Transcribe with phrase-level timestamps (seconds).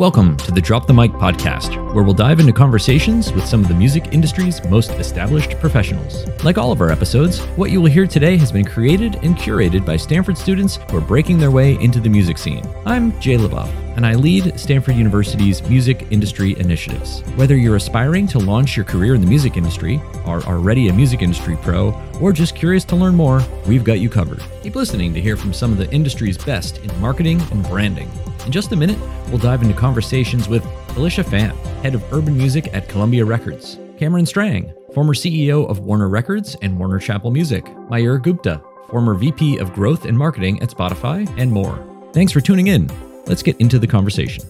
[0.00, 3.68] Welcome to the Drop the Mic podcast, where we'll dive into conversations with some of
[3.68, 6.26] the music industry's most established professionals.
[6.42, 9.84] Like all of our episodes, what you will hear today has been created and curated
[9.84, 12.64] by Stanford students who are breaking their way into the music scene.
[12.86, 17.20] I'm Jay LeBoeuf, and I lead Stanford University's music industry initiatives.
[17.36, 21.20] Whether you're aspiring to launch your career in the music industry, are already a music
[21.20, 21.92] industry pro,
[22.22, 24.42] or just curious to learn more, we've got you covered.
[24.62, 28.10] Keep listening to hear from some of the industry's best in marketing and branding.
[28.46, 32.72] In just a minute, we'll dive into conversations with Phylicia Fant, head of urban music
[32.72, 38.20] at Columbia Records, Cameron Strang, former CEO of Warner Records and Warner Chappell Music, Mayur
[38.20, 41.78] Gupta, former VP of Growth and Marketing at Spotify, and more.
[42.12, 42.90] Thanks for tuning in.
[43.26, 44.42] Let's get into the conversation.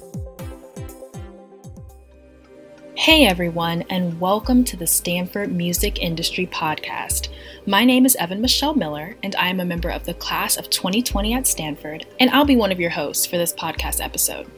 [3.00, 7.30] Hey everyone, and welcome to the Stanford Music Industry Podcast.
[7.64, 10.68] My name is Evan Michelle Miller, and I am a member of the class of
[10.68, 14.50] 2020 at Stanford, and I'll be one of your hosts for this podcast episode.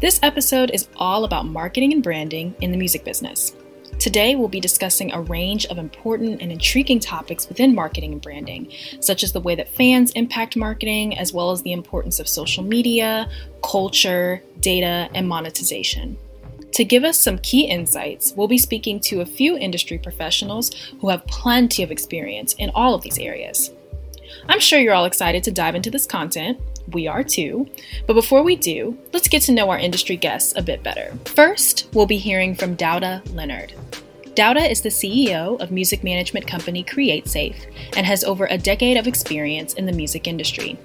[0.00, 3.52] This episode is all about marketing and branding in the music business.
[3.98, 8.72] Today, we'll be discussing a range of important and intriguing topics within marketing and branding,
[9.00, 12.62] such as the way that fans impact marketing, as well as the importance of social
[12.62, 13.28] media,
[13.60, 16.16] culture, data, and monetization.
[16.72, 20.70] To give us some key insights, we'll be speaking to a few industry professionals
[21.00, 23.70] who have plenty of experience in all of these areas.
[24.48, 26.58] I'm sure you're all excited to dive into this content.
[26.90, 27.68] We are too.
[28.06, 31.12] But before we do, let's get to know our industry guests a bit better.
[31.26, 33.74] First, we'll be hearing from Daouda Leonard.
[34.34, 37.66] Daouda is the CEO of music management company CreateSafe
[37.98, 40.78] and has over a decade of experience in the music industry.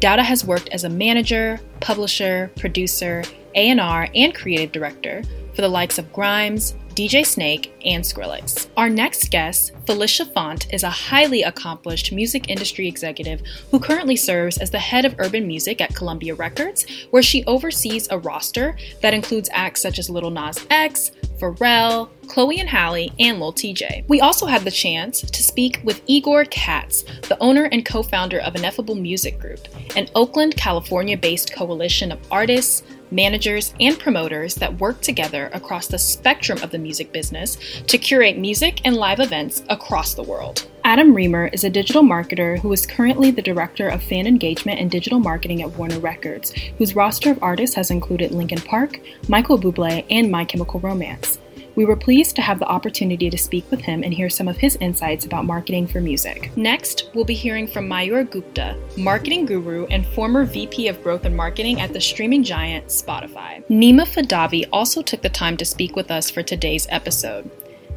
[0.00, 3.22] Daouda has worked as a manager, publisher, producer,
[3.56, 5.22] a&R, and creative director
[5.54, 8.68] for the likes of Grimes, DJ Snake, and Skrillex.
[8.76, 14.56] Our next guest, Phylicia Fant, is a highly accomplished music industry executive who currently serves
[14.56, 19.12] as the head of urban music at Columbia Records, where she oversees a roster that
[19.12, 24.08] includes acts such as Lil Nas X, Pharrell, Chloe and Halle, and Lil Tjay.
[24.08, 28.40] We also had the chance to speak with Igor Katz, the owner and co founder
[28.40, 34.80] of Ineffable Music Group, an Oakland, California based coalition of artists, managers, and promoters that
[34.80, 37.56] work together across the spectrum of the music business
[37.86, 40.66] to curate music and live events across the world.
[40.84, 44.90] Adam Reamer is a digital marketer who is currently the director of fan engagement and
[44.90, 50.04] digital marketing at Warner Records, whose roster of artists has included Linkin Park, Michael Bublé,
[50.10, 51.38] and My Chemical Romance.
[51.76, 54.56] We were pleased to have the opportunity to speak with him and hear some of
[54.56, 56.50] his insights about marketing for music.
[56.56, 61.36] Next, we'll be hearing from Mayur Gupta, marketing guru and former VP of Growth and
[61.36, 63.62] Marketing at the streaming giant Spotify.
[63.68, 67.50] Nima Fadavi also took the time to speak with us for today's episode.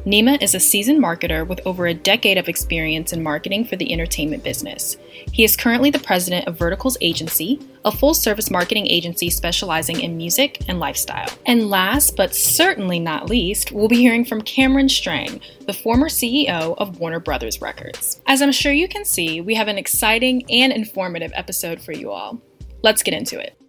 [0.06, 3.92] Nima is a seasoned marketer with over a decade of experience in marketing for the
[3.92, 4.96] entertainment business.
[5.30, 10.16] He is currently the president of Verticals Agency, a full service marketing agency specializing in
[10.16, 11.28] music and lifestyle.
[11.44, 16.74] And last but certainly not least, we'll be hearing from Cameron Strang, the former CEO
[16.78, 18.22] of Warner Brothers Records.
[18.26, 22.10] As I'm sure you can see, we have an exciting and informative episode for you
[22.10, 22.40] all.
[22.82, 23.60] Let's get into it.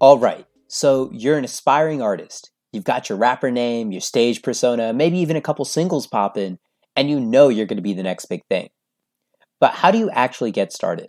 [0.00, 4.92] All right, so you're an aspiring artist You've got your rapper name, your stage persona,
[4.92, 6.58] maybe even a couple singles popping,
[6.96, 8.70] and you know you're going to be the next big thing.
[9.60, 11.08] But how do you actually get started?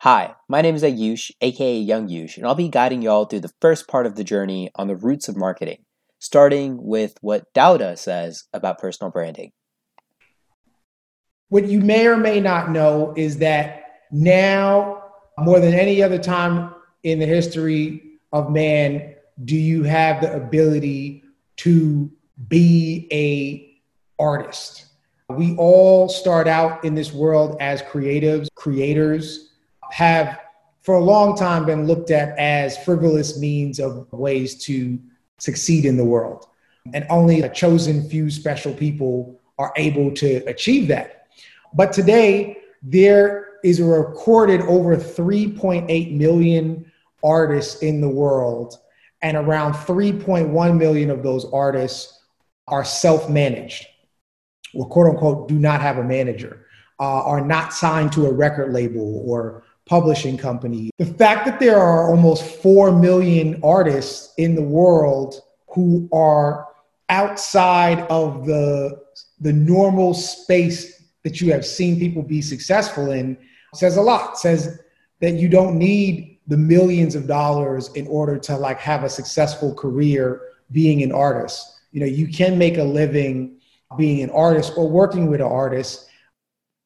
[0.00, 3.52] Hi, my name is Ayush, aka Young Yush, and I'll be guiding y'all through the
[3.60, 5.84] first part of the journey on the roots of marketing,
[6.18, 9.52] starting with what Daouda says about personal branding.
[11.48, 15.02] What you may or may not know is that now,
[15.38, 21.24] more than any other time in the history of man, do you have the ability
[21.58, 22.10] to
[22.48, 24.86] be a artist?
[25.28, 29.50] We all start out in this world as creatives creators
[29.90, 30.40] have
[30.82, 34.98] for a long time been looked at as frivolous means of ways to
[35.38, 36.46] succeed in the world.
[36.94, 41.26] And only a chosen few special people are able to achieve that.
[41.74, 46.90] But today there is a recorded over 3.8 million
[47.24, 48.78] artists in the world
[49.26, 52.20] and around 3.1 million of those artists
[52.68, 53.84] are self-managed
[54.72, 56.66] or quote unquote do not have a manager
[57.00, 60.90] uh, are not signed to a record label or publishing company.
[60.98, 65.40] The fact that there are almost 4 million artists in the world
[65.74, 66.68] who are
[67.08, 69.02] outside of the
[69.40, 73.36] the normal space that you have seen people be successful in
[73.74, 74.38] says a lot.
[74.38, 74.78] Says
[75.20, 79.74] that you don't need the millions of dollars in order to like have a successful
[79.74, 80.40] career
[80.72, 81.78] being an artist.
[81.92, 83.58] You know, you can make a living
[83.96, 86.08] being an artist or working with an artist.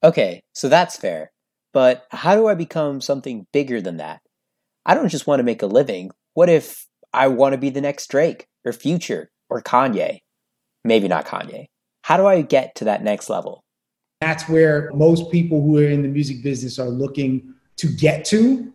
[0.03, 1.31] Okay, so that's fair.
[1.73, 4.21] But how do I become something bigger than that?
[4.85, 6.11] I don't just want to make a living.
[6.35, 10.21] What if I want to be the next Drake or Future or Kanye.
[10.85, 11.67] Maybe not Kanye.
[12.03, 13.65] How do I get to that next level?
[14.21, 18.73] That's where most people who are in the music business are looking to get to.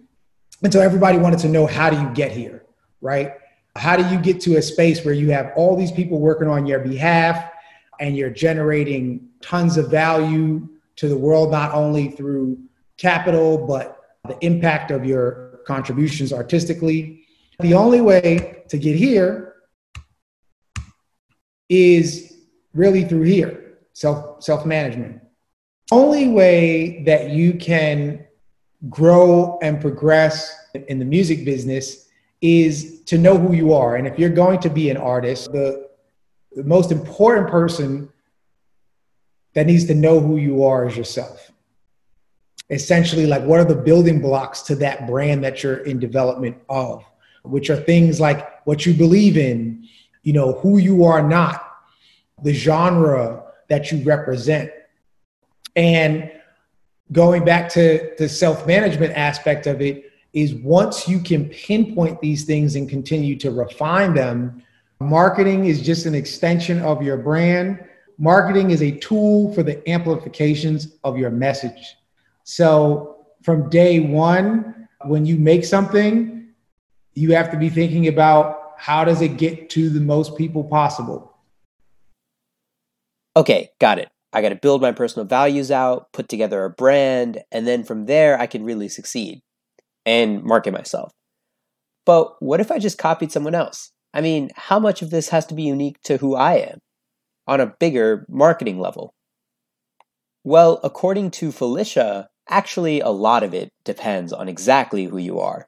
[0.63, 2.65] And so everybody wanted to know how do you get here,
[3.01, 3.33] right?
[3.75, 6.65] How do you get to a space where you have all these people working on
[6.65, 7.51] your behalf
[7.99, 12.57] and you're generating tons of value to the world, not only through
[12.97, 17.25] capital, but the impact of your contributions artistically.
[17.59, 19.55] The only way to get here
[21.69, 22.37] is
[22.73, 25.21] really through here, self self management.
[25.91, 28.25] Only way that you can
[28.89, 32.09] grow and progress in the music business
[32.41, 33.95] is to know who you are.
[33.95, 35.89] And if you're going to be an artist, the,
[36.51, 38.09] the most important person
[39.53, 41.51] that needs to know who you are is yourself.
[42.69, 47.03] Essentially, like what are the building blocks to that brand that you're in development of,
[47.43, 49.87] which are things like what you believe in,
[50.23, 51.61] you know, who you are not,
[52.43, 54.71] the genre that you represent.
[55.75, 56.31] And
[57.11, 62.75] going back to the self-management aspect of it is once you can pinpoint these things
[62.75, 64.61] and continue to refine them,
[64.99, 67.79] marketing is just an extension of your brand
[68.17, 71.97] marketing is a tool for the amplifications of your message.
[72.43, 76.49] So from day one, when you make something,
[77.13, 81.33] you have to be thinking about how does it get to the most people possible.
[83.37, 84.09] Okay, got it.
[84.35, 88.05] I got to build my personal values out, put together a brand, and then from
[88.05, 89.41] there I can really succeed
[90.05, 91.11] and market myself.
[92.05, 93.91] But what if I just copied someone else?
[94.13, 96.79] I mean, how much of this has to be unique to who I am?
[97.47, 99.13] on a bigger marketing level?
[100.43, 105.67] Well, according to Phylicia, actually a lot of it depends on exactly who you are.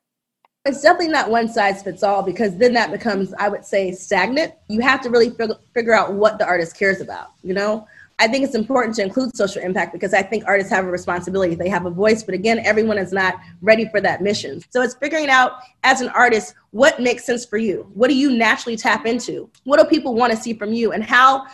[0.66, 4.54] It's definitely not one size fits all because then that becomes, I would say, stagnant.
[4.68, 7.88] You have to really fig- figure out what the artist cares about, you know?
[8.20, 11.54] I think it's important to include social impact because I think artists have a responsibility.
[11.54, 14.62] They have a voice, but again, everyone is not ready for that mission.
[14.72, 17.88] So it's figuring out as an artist what makes sense for you.
[17.94, 19.52] What do you naturally tap into?
[19.66, 20.94] What do people want to see from you?
[20.94, 21.46] And how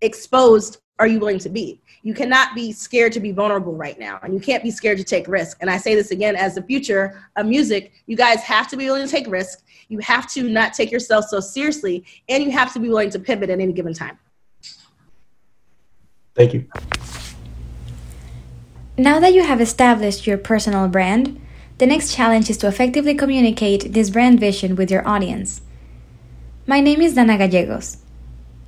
[0.00, 1.80] exposed are you willing to be?
[2.02, 5.04] You cannot be scared to be vulnerable right now, and you can't be scared to
[5.04, 5.58] take risk.
[5.60, 8.86] And I say this again as the future of music, you guys have to be
[8.86, 9.64] willing to take risk.
[9.88, 13.20] You have to not take yourself so seriously, and you have to be willing to
[13.20, 14.18] pivot at any given time.
[16.34, 16.66] Thank you.
[18.96, 21.40] Now that you have established your personal brand,
[21.78, 25.62] the next challenge is to effectively communicate this brand vision with your audience.
[26.66, 27.98] My name is Dana Gallegos,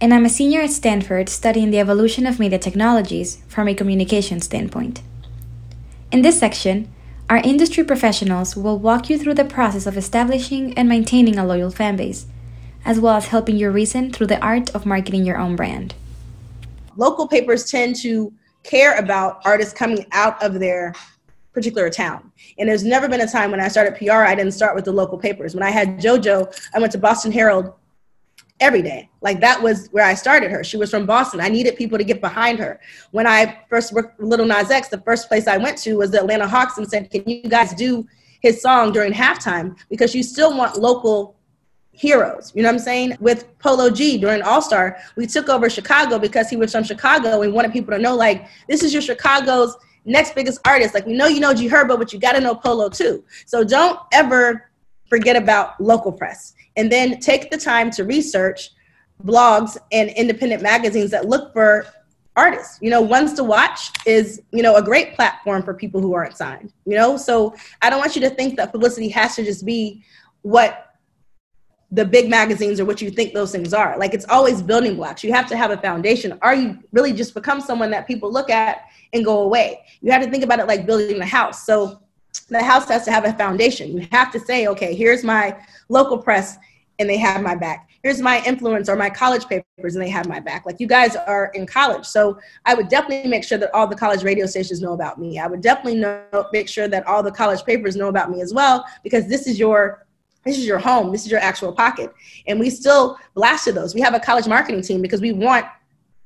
[0.01, 4.41] and I'm a senior at Stanford studying the evolution of media technologies from a communication
[4.41, 5.03] standpoint.
[6.11, 6.93] In this section,
[7.31, 11.71] our industry professionals will walk you through the process of establishing and maintaining a loyal
[11.71, 12.25] fanbase,
[12.85, 15.95] as well as helping you reason through the art of marketing your own brand
[16.97, 18.33] local papers tend to
[18.63, 20.95] care about artists coming out of their
[21.53, 22.33] particular town.
[22.59, 24.93] And there's never been a time when I started PR, I didn't start with the
[24.93, 25.55] local papers.
[25.55, 27.73] When I had JoJo, I went to Boston Herald
[28.61, 29.09] every day.
[29.21, 30.65] Like that was where I started her.
[30.65, 31.41] She was from Boston.
[31.41, 32.81] I needed people to get behind her.
[33.13, 36.11] When I first worked with Lil Nas X, the first place I went to was
[36.11, 38.07] the Atlanta Hawks and said, Can you guys do
[38.43, 39.77] his song during halftime?
[39.89, 41.37] Because you still want local
[41.95, 42.53] heroes.
[42.55, 43.17] You know what I'm saying?
[43.21, 47.39] With Polo G during All Star, we took over Chicago because he was from Chicago.
[47.39, 50.93] We wanted people to know, like, this is your Chicago's next biggest artist.
[50.93, 53.25] Like, we know you know G Herbo, but you got to know Polo too.
[53.47, 54.69] So don't ever
[55.09, 56.55] forget about local press.
[56.77, 58.71] And then take the time to research
[59.25, 61.87] blogs and independent magazines that look for
[62.37, 62.79] artists.
[62.83, 66.37] You know, ones to watch is, you know, a great platform for people who aren't
[66.37, 67.17] signed, you know?
[67.17, 70.03] So I don't want you to think that publicity has to just be
[70.43, 70.94] what
[71.95, 73.97] the big magazines or what you think those things are.
[73.97, 75.23] Like it's always building blocks.
[75.23, 76.37] You have to have a foundation.
[76.43, 78.83] Are you really just become someone that people look at
[79.13, 79.85] and go away?
[80.01, 81.65] You have to think about it like building a house.
[81.65, 82.01] So
[82.49, 83.97] the house has to have a foundation.
[83.97, 85.57] You have to say, okay, here's my
[85.89, 86.59] local press
[86.99, 87.89] and they have my back.
[88.03, 90.67] Here's my influence or my college papers and they have my back.
[90.67, 92.05] Like you guys are in college.
[92.05, 95.39] So I would definitely make sure that all the college radio stations know about me.
[95.39, 98.53] I would definitely know, make sure that all the college papers know about me as
[98.53, 100.04] well because this is your
[100.45, 101.13] this is your home.
[101.13, 102.13] This is your actual pocket.
[102.47, 103.95] And we still blasted those.
[103.95, 105.67] We have a college marketing team because we want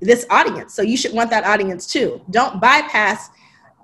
[0.00, 0.74] this audience.
[0.74, 2.20] So you should want that audience too.
[2.30, 3.30] Don't bypass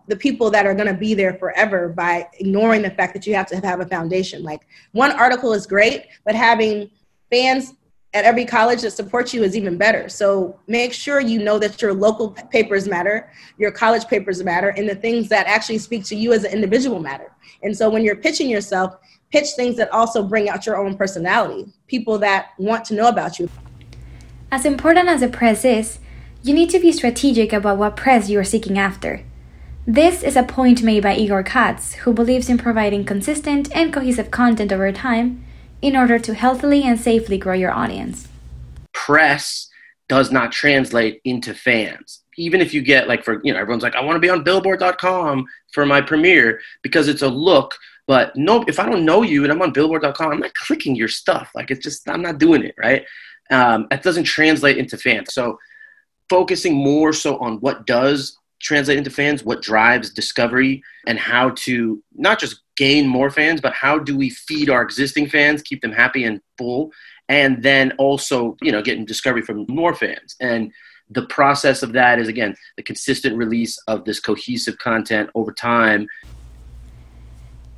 [0.06, 3.34] the people that are going to be there forever by ignoring the fact that you
[3.34, 4.42] have to have a foundation.
[4.42, 6.90] Like one article is great, but having
[7.30, 7.72] fans
[8.12, 10.08] at every college that supports you is even better.
[10.08, 14.88] So make sure you know that your local papers matter, your college papers matter, and
[14.88, 17.32] the things that actually speak to you as an individual matter.
[17.64, 18.96] And so when you're pitching yourself,
[19.34, 23.40] pitch things that also bring out your own personality, people that want to know about
[23.40, 23.50] you.
[24.52, 25.98] As important as the press is,
[26.44, 29.24] you need to be strategic about what press you are seeking after.
[29.88, 34.30] This is a point made by Igor Katz, who believes in providing consistent and cohesive
[34.30, 35.44] content over time
[35.82, 38.28] in order to healthily and safely grow your audience?
[38.92, 39.68] Press
[40.08, 42.20] does not translate into fans.
[42.36, 44.44] Even if you get like for you know everyone's like I want to be on
[44.44, 47.74] billboard.com for my premiere because it's a look
[48.06, 51.08] but no if I don't know you and I'm on billboard.com I'm not clicking your
[51.08, 53.04] stuff like it's just I'm not doing it right
[53.50, 55.58] um, it doesn't translate into fans so
[56.28, 62.02] focusing more so on what does translate into fans, what drives discovery, and how to
[62.14, 65.92] not just gain more fans, but how do we feed our existing fans, keep them
[65.92, 66.90] happy and full,
[67.28, 70.34] and then also, you know, getting discovery from more fans.
[70.40, 70.72] And
[71.10, 76.06] the process of that is again the consistent release of this cohesive content over time.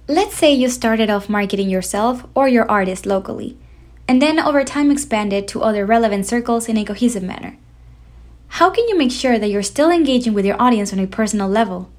[0.09, 3.59] Let's say you started off marketing yourself or your artist locally,
[4.07, 7.59] and then over time expanded to other relevant circles in a cohesive manner.
[8.47, 11.49] How can you make sure that you're still engaging with your audience on a personal
[11.49, 11.91] level?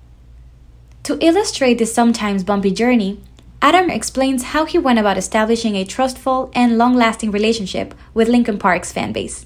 [1.03, 3.19] To illustrate this sometimes bumpy journey,
[3.61, 8.57] Adam explains how he went about establishing a trustful and long lasting relationship with Linkin
[8.57, 9.45] Park's fan base.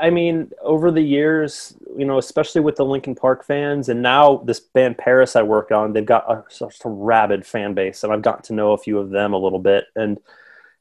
[0.00, 4.38] I mean, over the years, you know, especially with the Linkin Park fans, and now
[4.38, 8.12] this band Paris I work on, they've got a, such a rabid fan base, and
[8.12, 9.86] I've gotten to know a few of them a little bit.
[9.96, 10.18] And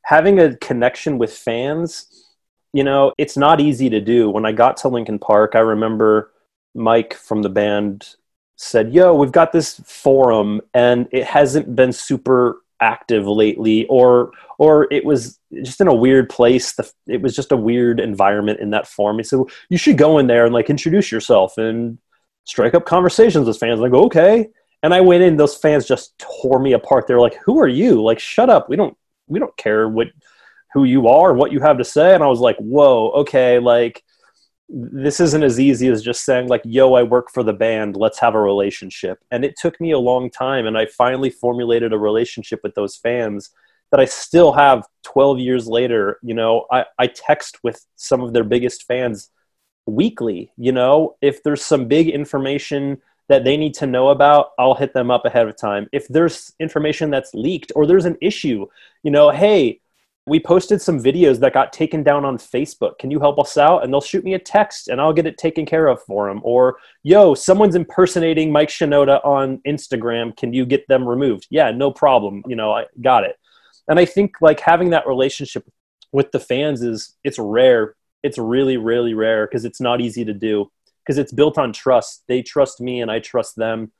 [0.03, 2.27] having a connection with fans
[2.74, 4.29] you know, it's not easy to do.
[4.29, 6.31] When I got to Linkin Park, I remember
[6.75, 8.15] Mike from the band
[8.55, 14.87] said, Yo, we've got this forum and it hasn't been super active lately or or
[14.91, 18.71] it was just in a weird place the, it was just a weird environment in
[18.71, 19.17] that form.
[19.17, 21.97] he said you should go in there and like introduce yourself and
[22.45, 24.47] strike up conversations with fans like okay
[24.83, 27.67] and i went in those fans just tore me apart they were like who are
[27.67, 28.97] you like shut up we don't
[29.27, 30.07] we don't care what
[30.73, 32.13] who you are, what you have to say.
[32.13, 34.03] And I was like, whoa, okay, like
[34.69, 38.19] this isn't as easy as just saying like, yo, I work for the band, let's
[38.19, 39.19] have a relationship.
[39.31, 40.67] And it took me a long time.
[40.67, 43.49] And I finally formulated a relationship with those fans
[43.91, 46.20] that I still have 12 years later.
[46.22, 49.29] You know, I, I text with some of their biggest fans
[49.86, 50.51] weekly.
[50.58, 54.94] You know, if there's some big information that they need to know about, I'll hit
[54.94, 55.88] them up ahead of time.
[55.91, 58.67] If there's information that's leaked or there's an issue,
[59.03, 59.82] you know, hey,
[60.27, 63.00] we posted some videos that got taken down on Facebook.
[63.00, 63.84] Can you help us out?
[63.84, 66.41] And they'll shoot me a text and I'll get it taken care of for them.
[66.44, 70.36] Or, yo, someone's impersonating Mike Shinoda on Instagram.
[70.36, 71.48] Can you get them removed?
[71.50, 72.44] Yeah, no problem.
[72.46, 73.38] You know, I got it.
[73.88, 75.67] And I think like having that relationship
[76.12, 77.96] with the fans is it's rare.
[78.24, 80.70] It's really, really rare because it's not easy to do
[81.06, 82.24] because it's built on trust.
[82.27, 83.91] They trust me and I trust them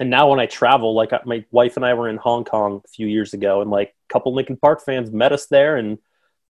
[0.00, 2.80] and now when I travel, like uh, my wife and I were in Hong Kong
[2.84, 5.98] a few years ago, and like a couple Linkin Park fans met us there and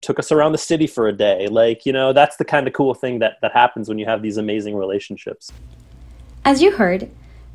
[0.02, 1.48] took us around the city for a day.
[1.48, 4.22] Like, you know, that's the kind of cool thing that, that happens when you have
[4.22, 5.52] these amazing relationships.
[6.44, 7.10] As you heard,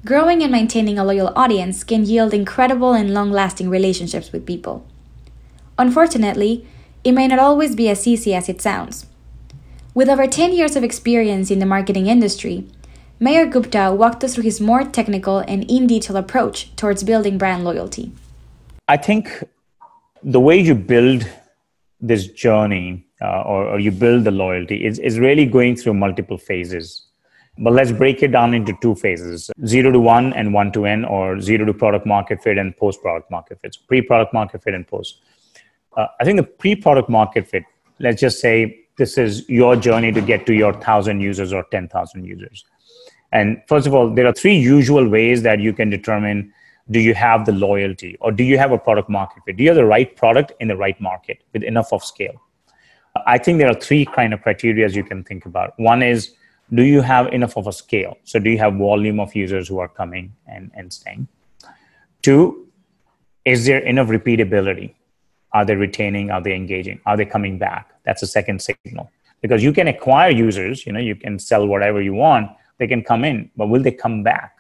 [0.04, 4.86] growing and maintaining a loyal audience can yield incredible and long lasting relationships with people.
[5.78, 6.66] Unfortunately,
[7.04, 9.06] it may not always be as easy as it sounds.
[9.94, 12.66] With over 10 years of experience in the marketing industry,
[13.20, 17.64] Mayur Gupta walked us through his more technical and in detail approach towards building brand
[17.64, 18.12] loyalty.
[18.88, 19.44] I think
[20.22, 21.28] the way you build
[22.00, 26.36] this journey uh, or, or, you build the loyalty is, is really going through multiple
[26.36, 27.06] phases.
[27.58, 31.04] But let's break it down into two phases zero to one and one to n,
[31.04, 33.74] or zero to product market fit and post product market fit.
[33.74, 35.20] So pre product market fit and post.
[35.96, 37.64] Uh, I think the pre product market fit,
[37.98, 42.24] let's just say this is your journey to get to your 1,000 users or 10,000
[42.24, 42.64] users.
[43.32, 46.52] And first of all, there are three usual ways that you can determine
[46.90, 49.56] do you have the loyalty or do you have a product market fit?
[49.56, 52.34] Do you have the right product in the right market with enough of scale?
[53.26, 55.74] I think there are three kind of criteria you can think about.
[55.78, 56.34] One is
[56.74, 58.16] do you have enough of a scale?
[58.24, 61.28] So do you have volume of users who are coming and, and staying?
[62.22, 62.68] Two,
[63.44, 64.94] is there enough repeatability?
[65.52, 66.30] Are they retaining?
[66.30, 67.00] Are they engaging?
[67.06, 67.90] Are they coming back?
[68.04, 69.10] That's a second signal.
[69.40, 73.02] Because you can acquire users, you know, you can sell whatever you want, they can
[73.02, 74.56] come in, but will they come back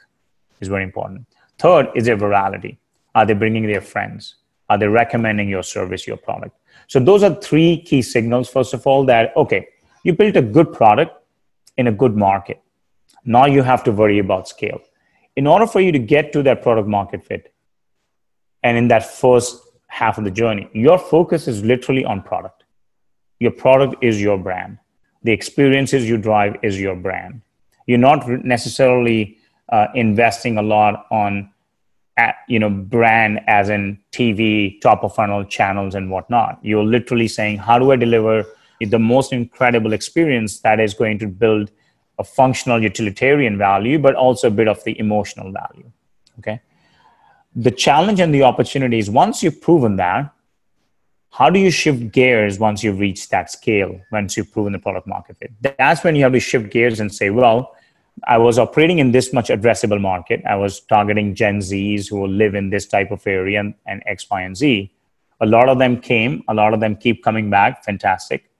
[0.60, 1.26] is very important.
[1.58, 2.78] Third is their virality.
[3.14, 4.36] Are they bringing their friends?
[4.70, 6.56] Are they recommending your service, your product?
[6.86, 9.68] So those are three key signals, first of all, that, okay,
[10.04, 11.12] you built a good product
[11.76, 12.62] in a good market.
[13.24, 14.80] Now you have to worry about scale.
[15.36, 17.52] In order for you to get to that product market fit,
[18.62, 19.61] and in that first
[20.00, 22.64] half of the journey, your focus is literally on product.
[23.44, 24.78] your product is your brand.
[25.24, 27.42] The experiences you drive is your brand.
[27.86, 29.38] You're not necessarily
[29.76, 31.50] uh, investing a lot on
[32.16, 37.26] at, you know brand as in tv top of funnel channels and whatnot you're literally
[37.26, 38.44] saying how do i deliver
[38.96, 41.70] the most incredible experience that is going to build
[42.18, 45.90] a functional utilitarian value but also a bit of the emotional value
[46.38, 46.60] okay
[47.54, 50.32] the challenge and the opportunity is once you've proven that
[51.30, 55.06] how do you shift gears once you've reached that scale once you've proven the product
[55.06, 57.74] market fit that's when you have to shift gears and say well
[58.26, 60.42] I was operating in this much addressable market.
[60.46, 64.28] I was targeting Gen Zs who live in this type of area and, and X,
[64.30, 64.92] Y, and Z.
[65.40, 68.50] A lot of them came, a lot of them keep coming back, fantastic.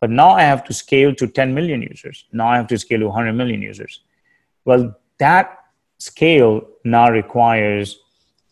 [0.00, 2.24] But now I have to scale to 10 million users.
[2.32, 4.00] Now I have to scale to 100 million users.
[4.64, 5.58] Well, that
[5.98, 7.98] scale now requires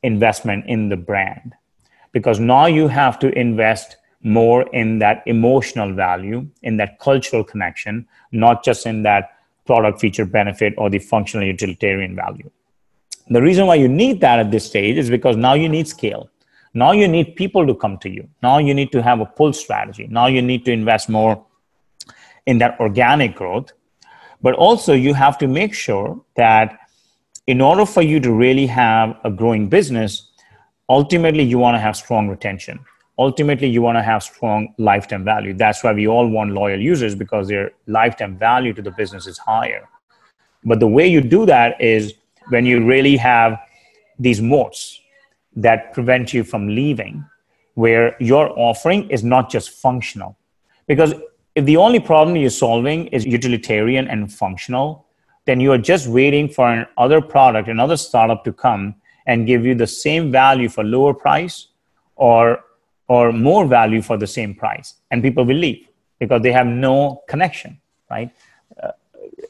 [0.03, 1.55] investment in the brand
[2.13, 8.07] because now you have to invest more in that emotional value, in that cultural connection,
[8.33, 9.37] not just in that
[9.67, 12.51] product feature benefit or the functional utilitarian value.
[13.29, 16.31] The reason why you need that at this stage is because now you need scale.
[16.75, 18.29] Now you need people to come to you.
[18.43, 20.07] Now you need to have a pull strategy.
[20.11, 21.45] Now you need to invest more
[22.47, 23.73] in that organic growth.
[24.41, 26.79] But also, you have to make sure that
[27.49, 30.29] in order for you to really have a growing business,
[30.91, 32.79] ultimately you want to have strong retention.
[33.19, 35.55] Ultimately you want to have strong lifetime value.
[35.55, 39.39] That's why we all want loyal users because their lifetime value to the business is
[39.39, 39.89] higher.
[40.63, 42.13] But the way you do that is
[42.51, 43.59] when you really have
[44.19, 45.01] these moats
[45.57, 47.25] that prevent you from leaving
[47.75, 50.37] where your offering is not just functional.
[50.87, 51.15] Because
[51.55, 55.08] if the only problem you're solving is utilitarian and functional
[55.49, 58.95] then you are just waiting for another product another startup to come
[59.27, 61.69] and give you the same value for lower price
[62.17, 62.65] or
[63.09, 64.89] or more value for the same price.
[65.11, 65.89] And people will leave
[66.19, 68.31] because they have no connection right?
[68.83, 68.93] Uh,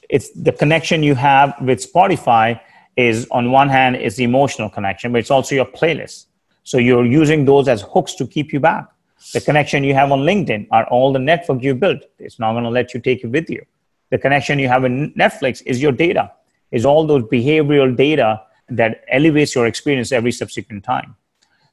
[0.09, 2.61] it's the connection you have with spotify
[2.97, 6.27] is on one hand is the emotional connection but it's also your playlist.
[6.63, 8.87] So you're using those as hooks to keep you back.
[9.33, 12.03] The connection you have on linkedin are all the network you built.
[12.21, 13.65] It's not going to let you take it with you
[14.11, 16.31] the connection you have in netflix is your data
[16.71, 21.17] is all those behavioral data that elevates your experience every subsequent time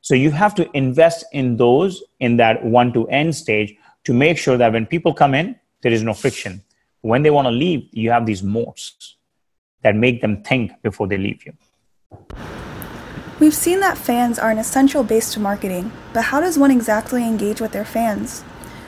[0.05, 4.37] so you have to invest in those in that one to n stage to make
[4.37, 6.63] sure that when people come in, there is no friction.
[7.01, 9.15] When they want to leave, you have these moats
[9.81, 11.53] that make them think before they leave you.
[13.39, 17.23] We've seen that fans are an essential base to marketing, but how does one exactly
[17.23, 18.43] engage with their fans?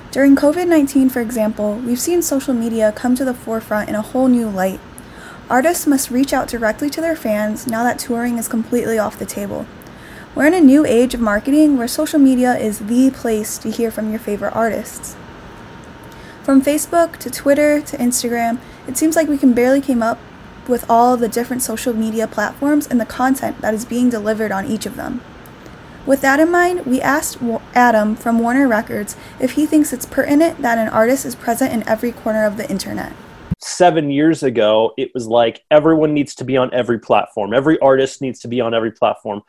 [0.09, 4.01] During COVID 19, for example, we've seen social media come to the forefront in a
[4.01, 4.79] whole new light.
[5.49, 9.25] Artists must reach out directly to their fans now that touring is completely off the
[9.25, 9.67] table.
[10.33, 13.91] We're in a new age of marketing where social media is the place to hear
[13.91, 15.17] from your favorite artists.
[16.41, 20.19] From Facebook to Twitter to Instagram, it seems like we can barely keep up
[20.69, 24.53] with all of the different social media platforms and the content that is being delivered
[24.53, 25.19] on each of them.
[26.07, 27.37] With that in mind, we asked
[27.75, 31.87] Adam from Warner Records if he thinks it's pertinent that an artist is present in
[31.87, 33.13] every corner of the internet.
[33.59, 37.53] Seven years ago, it was like everyone needs to be on every platform.
[37.53, 39.43] Every artist needs to be on every platform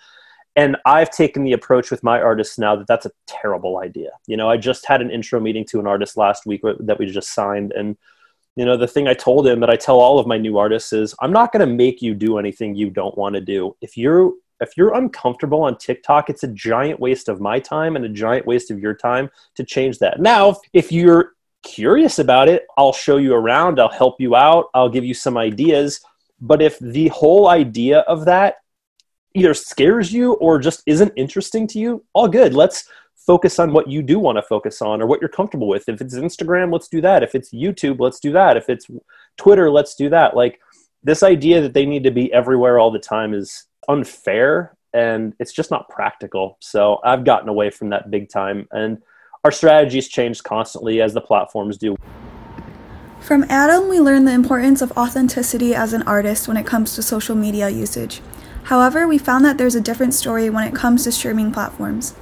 [0.59, 4.11] and I've taken the approach with my artists now that that's a terrible idea.
[4.27, 7.07] You know, I just had an intro meeting to an artist last week that we
[7.07, 7.97] just signed, and
[8.57, 10.93] you know, the thing I told him that I tell all of my new artists
[10.93, 13.77] is, I'm not going to make you do anything you don't want to do.
[13.81, 18.05] If you're if you're uncomfortable on TikTok, it's a giant waste of my time and
[18.05, 20.21] a giant waste of your time to change that.
[20.21, 24.89] Now, if you're curious about it, I'll show you around, I'll help you out, I'll
[24.89, 26.01] give you some ideas.
[26.41, 28.57] But if the whole idea of that
[29.35, 32.55] either scares you or just isn't interesting to you, all good.
[32.55, 35.89] Let's focus on what you do want to focus on or what you're comfortable with.
[35.89, 37.23] If it's Instagram, let's do that.
[37.23, 38.57] If it's YouTube, let's do that.
[38.57, 38.87] If it's
[39.37, 40.35] Twitter, let's do that.
[40.35, 40.61] Like
[41.03, 45.53] this idea that they need to be everywhere all the time is unfair and it's
[45.53, 46.57] just not practical.
[46.61, 48.99] So I've gotten away from that big time and
[49.45, 51.97] our strategies change constantly as the platforms do.
[53.21, 57.03] From Adam, we learned the importance of authenticity as an artist when it comes to
[57.03, 58.21] social media usage.
[58.65, 62.15] However, we found that there's a different story when it comes to streaming platforms.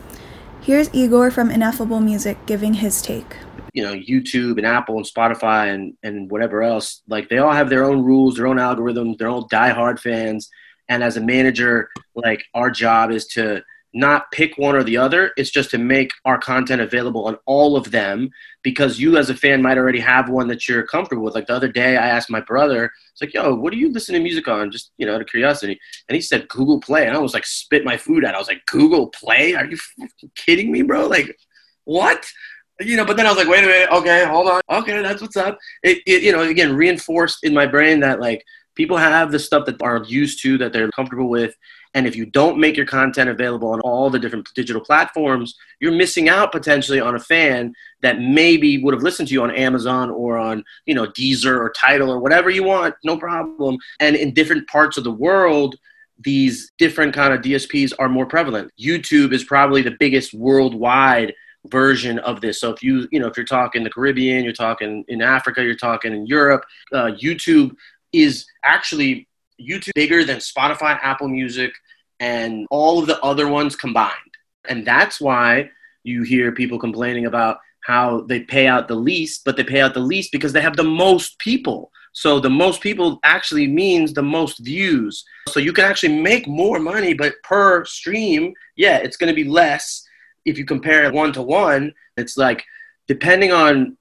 [0.61, 3.37] Here's Igor from Ineffable Music giving his take.
[3.77, 7.71] You know, YouTube and Apple and Spotify and, and whatever else, like they all have
[7.71, 10.49] their own rules, their own algorithms, their own diehard fans.
[10.89, 13.63] And as a manager, like our job is to
[13.97, 15.33] not pick one or the other.
[15.37, 18.31] It's just to make our content available on all of them
[18.63, 21.35] because you as a fan might already have one that you're comfortable with.
[21.35, 24.15] Like the other day, I asked my brother, it's like, yo, what do you listen
[24.15, 24.71] to music on?
[24.71, 25.79] Just, you know, out of curiosity.
[26.09, 27.07] And he said Google Play.
[27.07, 28.35] And I was like, spit my food out.
[28.35, 29.55] I was like, Google Play?
[29.55, 29.79] Are you
[30.35, 31.07] kidding me, bro?
[31.07, 31.37] Like,
[31.85, 32.27] what?
[32.81, 35.23] You know, but then I was like, wait a minute, okay, hold on, okay, that's
[35.23, 35.59] what's up.
[35.83, 39.67] It, it, you know, again, reinforced in my brain that like people have the stuff
[39.67, 41.55] that are used to, that they're comfortable with,
[41.97, 45.93] and if you don't make your content available on all the different digital platforms, you're
[45.93, 50.11] missing out potentially on a fan that maybe would have listened to you on Amazon
[50.11, 53.79] or on, you know, Deezer or Tidal or whatever you want, no problem.
[53.99, 55.77] And in different parts of the world,
[56.19, 58.71] these different kind of DSPs are more prevalent.
[58.79, 61.33] YouTube is probably the biggest worldwide
[61.71, 62.61] version of this.
[62.61, 65.75] So if you, you know, if you're talking the Caribbean, you're talking in Africa, you're
[65.75, 67.75] talking in Europe, uh, YouTube
[68.13, 69.29] is actually
[69.61, 71.73] YouTube bigger than Spotify, Apple Music,
[72.21, 74.13] and all of the other ones combined.
[74.69, 75.71] And that's why
[76.03, 79.95] you hear people complaining about how they pay out the least, but they pay out
[79.95, 81.93] the least because they have the most people.
[82.13, 85.25] So the most people actually means the most views.
[85.49, 89.49] So you can actually make more money, but per stream, yeah, it's going to be
[89.49, 90.06] less
[90.47, 91.93] if you compare it one to one.
[92.17, 92.65] It's like
[93.07, 93.99] depending on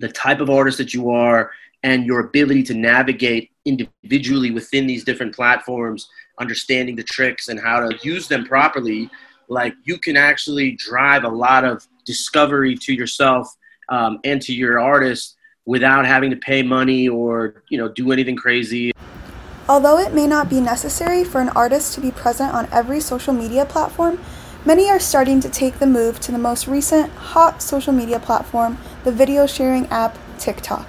[0.00, 1.50] the type of artist that you are
[1.82, 7.80] and your ability to navigate individually within these different platforms understanding the tricks and how
[7.80, 9.10] to use them properly,
[9.48, 13.54] like you can actually drive a lot of discovery to yourself
[13.90, 18.36] um, and to your artist without having to pay money or you know do anything
[18.36, 18.92] crazy.
[19.68, 23.32] Although it may not be necessary for an artist to be present on every social
[23.32, 24.18] media platform,
[24.64, 28.78] many are starting to take the move to the most recent hot social media platform,
[29.04, 30.86] the video sharing app TikTok.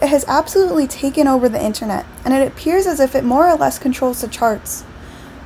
[0.00, 3.56] It has absolutely taken over the internet, and it appears as if it more or
[3.56, 4.84] less controls the charts.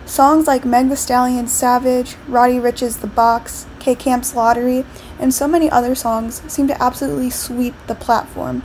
[0.05, 4.85] Songs like Meg Thee Stallion's Savage, Roddy Ricch's The Box, K Camp's Lottery,
[5.19, 8.63] and so many other songs seem to absolutely sweep the platform.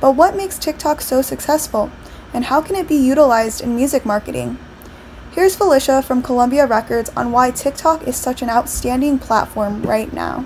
[0.00, 1.90] But what makes TikTok so successful,
[2.34, 4.58] and how can it be utilized in music marketing?
[5.32, 10.44] Here's Phylicia from Columbia Records on why TikTok is such an outstanding platform right now.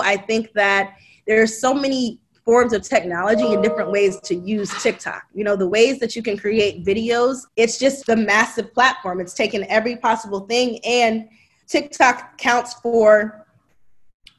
[0.00, 5.22] I think that there's so many forms of technology and different ways to use TikTok.
[5.34, 9.18] You know, the ways that you can create videos, it's just the massive platform.
[9.20, 11.26] It's taken every possible thing, and
[11.66, 13.46] TikTok counts for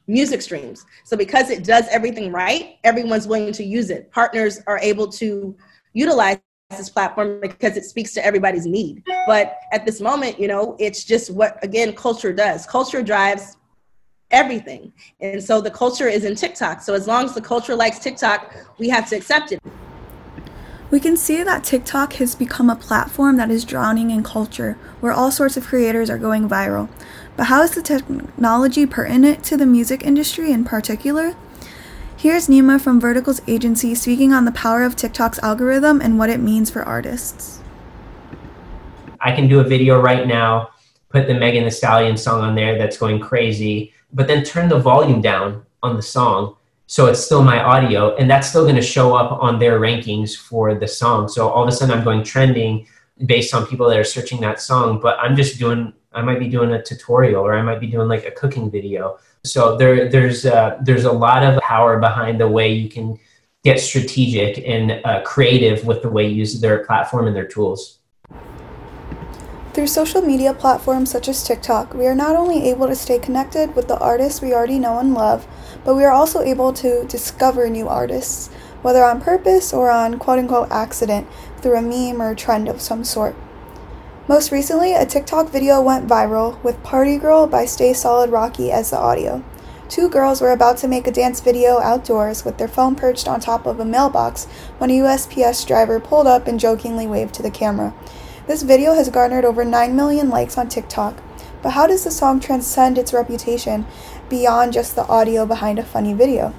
[0.06, 0.86] music streams.
[1.04, 4.10] So because it does everything right, everyone's willing to use it.
[4.12, 5.56] Partners are able to
[5.94, 6.38] utilize
[6.76, 9.02] this platform because it speaks to everybody's need.
[9.26, 12.66] But at this moment, you know, it's just what again culture does.
[12.66, 13.56] Culture drives
[14.30, 14.92] everything.
[15.20, 16.82] And so the culture is in TikTok.
[16.82, 19.60] So as long as the culture likes TikTok, we have to accept it.
[20.92, 25.12] We can see that TikTok has become a platform that is drowning in culture, where
[25.12, 26.88] all sorts of creators are going viral.
[27.36, 31.36] But how is the technology pertinent to the music industry in particular?
[32.20, 36.38] Here's Nima from Verticals Agency speaking on the power of TikTok's algorithm and what it
[36.38, 37.62] means for artists.
[39.22, 40.68] I can do a video right now,
[41.08, 44.78] put the Megan Thee Stallion song on there that's going crazy, but then turn the
[44.78, 46.56] volume down on the song
[46.86, 50.36] so it's still my audio and that's still going to show up on their rankings
[50.36, 52.84] for the song so all of a sudden i'm going trending
[53.26, 56.48] based on people that are searching that song but i'm just doing i might be
[56.48, 60.44] doing a tutorial or i might be doing like a cooking video so there there's
[60.44, 63.18] uh, there's a lot of power behind the way you can
[63.64, 68.00] get strategic and uh, creative with the way you use their platform and their tools
[69.72, 73.74] through social media platforms such as TikTok, we are not only able to stay connected
[73.76, 75.46] with the artists we already know and love,
[75.84, 78.48] but we are also able to discover new artists,
[78.82, 81.26] whether on purpose or on quote unquote accident
[81.58, 83.36] through a meme or trend of some sort.
[84.30, 88.90] Most recently, a TikTok video went viral with Party Girl by Stay Solid Rocky as
[88.90, 89.42] the audio.
[89.88, 93.40] Two girls were about to make a dance video outdoors with their phone perched on
[93.40, 94.44] top of a mailbox
[94.78, 97.92] when a USPS driver pulled up and jokingly waved to the camera.
[98.46, 101.20] This video has garnered over 9 million likes on TikTok.
[101.60, 103.84] But how does the song transcend its reputation
[104.28, 106.54] beyond just the audio behind a funny video?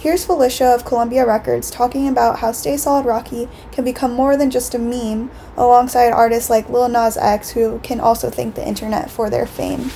[0.00, 4.50] Here's Phylicia of Columbia Records talking about how Stay Solid Rocky can become more than
[4.50, 9.10] just a meme alongside artists like Lil Nas X who can also thank the internet
[9.10, 9.90] for their fame.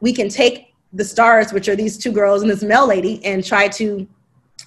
[0.00, 3.44] We can take the stars, which are these two girls and this mail lady, and
[3.44, 4.08] try to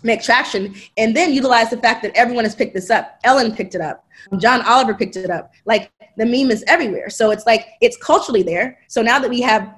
[0.04, 3.20] make traction and then utilize the fact that everyone has picked this up.
[3.24, 4.06] Ellen picked it up.
[4.38, 5.54] John Oliver picked it up.
[5.66, 7.10] Like the meme is everywhere.
[7.10, 8.78] So it's like it's culturally there.
[8.90, 9.74] So now that we have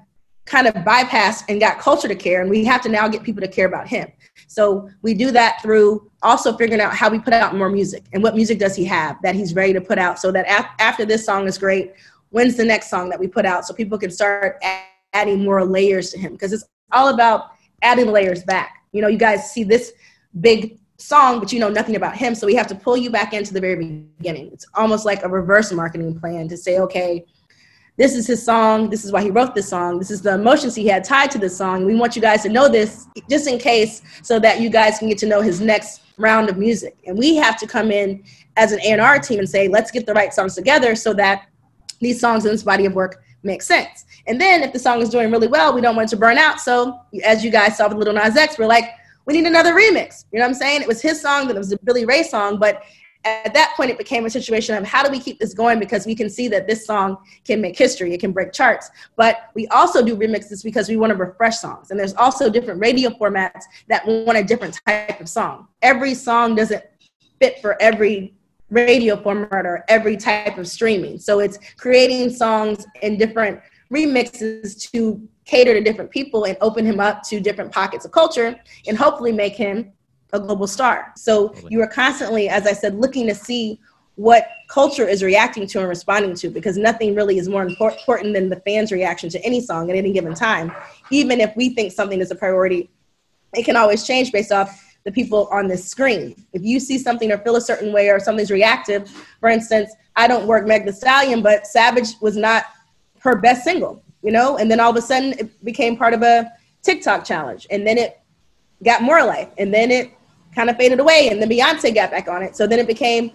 [0.50, 3.42] kind of bypassed and got culture to care and we have to now get people
[3.42, 4.12] to care about him.
[4.48, 8.24] So we do that through also figuring out how we put out more music and
[8.24, 11.06] what music does he have that he's ready to put out so that af- after
[11.06, 11.94] this song is great,
[12.32, 14.62] when's the next song that we put out so people can start
[15.14, 17.52] adding more layers to him because it's all about
[17.84, 18.84] adding layers back.
[18.92, 19.94] You know, you guys see this
[20.42, 22.34] big song, but you know nothing about him.
[22.34, 24.50] So we have to pull you back into the very beginning.
[24.52, 27.26] It's almost like a reverse marketing plan to say, okay,
[28.00, 28.90] this is his song.
[28.90, 30.00] This is why he wrote this song.
[30.00, 31.86] This is the emotions he had tied to this song.
[31.86, 35.10] We want you guys to know this just in case so that you guys can
[35.10, 36.96] get to know his next round of music.
[37.06, 38.24] And we have to come in
[38.56, 41.48] as an A&R team and say, let's get the right songs together so that
[42.00, 44.06] these songs in this body of work make sense.
[44.28, 46.62] And then if the song is doing really well, we don't want to burn out.
[46.62, 48.92] So as you guys saw with Little Nas X, we're like,
[49.26, 50.24] we need another remix.
[50.32, 50.82] You know what I'm saying?
[50.82, 52.82] It was his song, then it was a Billy Ray song, but
[53.46, 55.80] at that point it became a situation of how do we keep this going?
[55.80, 58.14] Because we can see that this song can make history.
[58.14, 58.90] It can break charts.
[59.16, 61.92] But we also do remixes because we want to refresh songs.
[61.92, 65.68] And there's also different radio formats that want a different type of song.
[65.82, 66.84] Every song doesn't
[67.40, 68.34] fit for every
[68.70, 71.18] radio format or every type of streaming.
[71.18, 73.60] So it's creating songs in different
[73.92, 78.60] remixes to cater to different people and open him up to different pockets of culture
[78.88, 79.92] and hopefully make him
[80.34, 81.12] a global star.
[81.16, 83.80] So you are constantly, as I said, looking to see
[84.16, 88.50] what culture is reacting to and responding to because nothing really is more important than
[88.50, 90.72] the fans' reaction to any song at any given time.
[91.10, 92.90] Even if we think something is a priority,
[93.54, 96.36] it can always change based off the people on the screen.
[96.52, 100.28] If you see something or feel a certain way or something's reactive, for instance, I
[100.28, 102.66] don't work Meg Thee Stallion, but Savage was not
[103.20, 106.22] her best single, you know, and then all of a sudden it became part of
[106.24, 106.52] a
[106.84, 108.20] TikTok challenge, and then it
[108.84, 110.12] got more life, and then it
[110.56, 112.56] kind of faded away and then Beyonce got back on it.
[112.56, 113.32] So then it became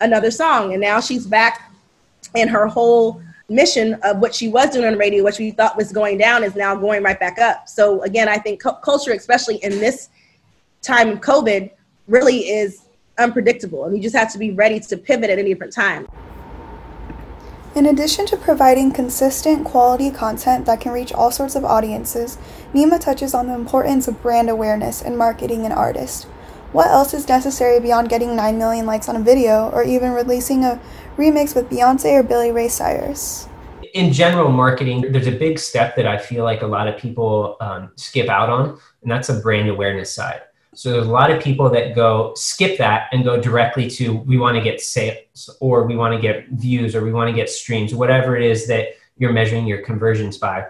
[0.00, 0.72] another song.
[0.72, 1.72] And now she's back
[2.34, 5.76] and her whole mission of what she was doing on the radio, which we thought
[5.76, 7.68] was going down, is now going right back up.
[7.68, 10.10] So again, I think culture, especially in this
[10.82, 11.70] time of COVID,
[12.06, 12.82] really is
[13.18, 13.84] unpredictable.
[13.84, 16.06] And you just have to be ready to pivot at any different time.
[17.74, 22.38] In addition to providing consistent quality content that can reach all sorts of audiences,
[22.74, 26.26] Nima touches on the importance of brand awareness in marketing an artist.
[26.72, 30.64] What else is necessary beyond getting 9 million likes on a video or even releasing
[30.64, 30.78] a
[31.16, 33.48] remix with Beyonce or Billy Ray Cyrus?
[33.94, 37.56] In general marketing, there's a big step that I feel like a lot of people
[37.62, 40.42] um, skip out on, and that's a brand awareness side.
[40.74, 44.36] So there's a lot of people that go skip that and go directly to we
[44.36, 47.48] want to get sales or we want to get views or we want to get
[47.48, 50.66] streams, whatever it is that you're measuring your conversions by.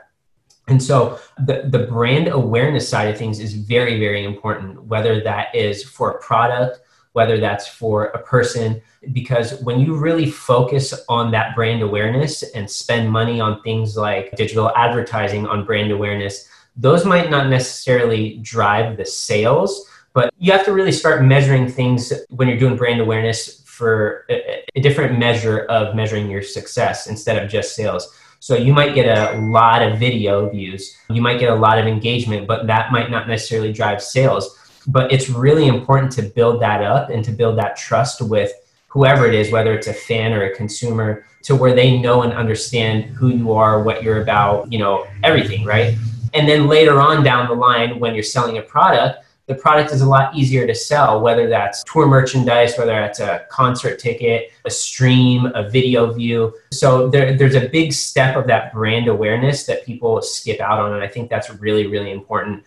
[0.69, 5.55] And so the, the brand awareness side of things is very, very important, whether that
[5.55, 6.81] is for a product,
[7.13, 8.81] whether that's for a person,
[9.13, 14.37] because when you really focus on that brand awareness and spend money on things like
[14.37, 20.65] digital advertising on brand awareness, those might not necessarily drive the sales, but you have
[20.65, 25.61] to really start measuring things when you're doing brand awareness for a, a different measure
[25.67, 28.15] of measuring your success instead of just sales.
[28.41, 31.87] So you might get a lot of video views, you might get a lot of
[31.87, 34.57] engagement, but that might not necessarily drive sales.
[34.87, 38.53] But it's really important to build that up and to build that trust with
[38.87, 42.33] whoever it is, whether it's a fan or a consumer, to where they know and
[42.33, 45.97] understand who you are, what you're about, you know, everything, right?
[46.33, 50.03] And then later on down the line, when you're selling a product, the product is
[50.03, 54.71] a lot easier to sell, whether that's tour merchandise, whether that's a concert ticket, a
[54.71, 56.55] stream, a video view.
[56.71, 60.93] So there, there's a big step of that brand awareness that people skip out on.
[60.93, 62.63] And I think that's really, really important.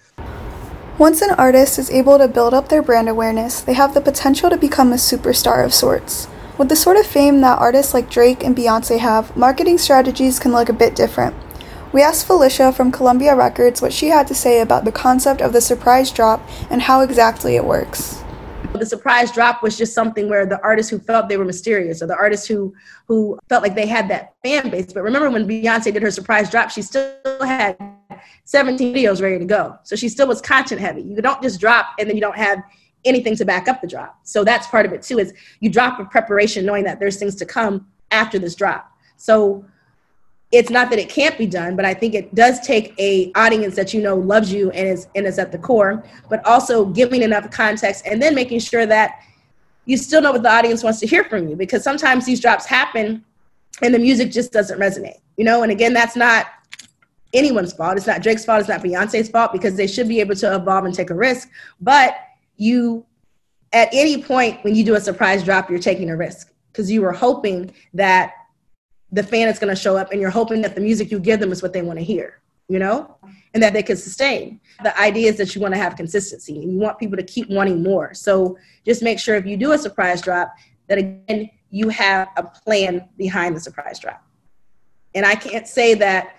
[0.97, 4.49] Once an artist is able to build up their brand awareness, they have the potential
[4.49, 6.27] to become a superstar of sorts.
[6.57, 10.51] With the sort of fame that artists like Drake and Beyonce have, marketing strategies can
[10.51, 11.35] look a bit different.
[11.93, 15.51] We asked Phylicia from Columbia Records what she had to say about the concept of
[15.51, 18.23] the surprise drop and how exactly it works.
[18.73, 22.07] The surprise drop was just something where the artists who felt they were mysterious or
[22.07, 22.73] the artists who
[23.07, 24.93] who felt like they had that fan base.
[24.93, 27.77] But remember when Beyonce did her surprise drop, she still had
[28.45, 29.77] 17 videos ready to go.
[29.83, 31.01] So she still was content heavy.
[31.01, 32.63] You don't just drop and then you don't have
[33.03, 34.17] anything to back up the drop.
[34.23, 37.35] So that's part of it too is you drop with preparation knowing that there's things
[37.35, 38.89] to come after this drop.
[39.17, 39.65] So
[40.51, 43.75] it's not that it can't be done, but I think it does take a audience
[43.75, 47.21] that you know loves you and is and is at the core, but also giving
[47.21, 49.21] enough context and then making sure that
[49.85, 52.65] you still know what the audience wants to hear from you because sometimes these drops
[52.65, 53.23] happen
[53.81, 55.19] and the music just doesn't resonate.
[55.37, 56.47] You know, and again, that's not
[57.33, 57.97] anyone's fault.
[57.97, 60.83] It's not Drake's fault, it's not Beyonce's fault because they should be able to evolve
[60.83, 61.49] and take a risk.
[61.79, 62.15] But
[62.57, 63.05] you
[63.73, 67.01] at any point when you do a surprise drop, you're taking a risk because you
[67.01, 68.33] were hoping that
[69.11, 71.39] the fan is going to show up and you're hoping that the music you give
[71.39, 73.17] them is what they want to hear you know?
[73.53, 74.61] And that they can sustain.
[74.81, 77.49] The idea is that you want to have consistency and you want people to keep
[77.49, 78.13] wanting more.
[78.13, 80.53] So just make sure if you do a surprise drop
[80.87, 84.25] that again you have a plan behind the surprise drop.
[85.13, 86.37] And i can't say that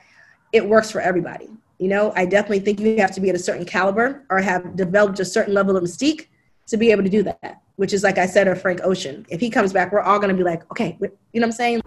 [0.52, 2.12] it works for everybody you know?
[2.14, 5.24] I definitely think you have to be at a certain caliber or have developed a
[5.24, 6.28] certain level of mystique
[6.68, 9.26] to be able to do that which is like i said of frank ocean.
[9.28, 11.52] If he comes back we're all going to be like okay you know what i'm
[11.52, 11.82] saying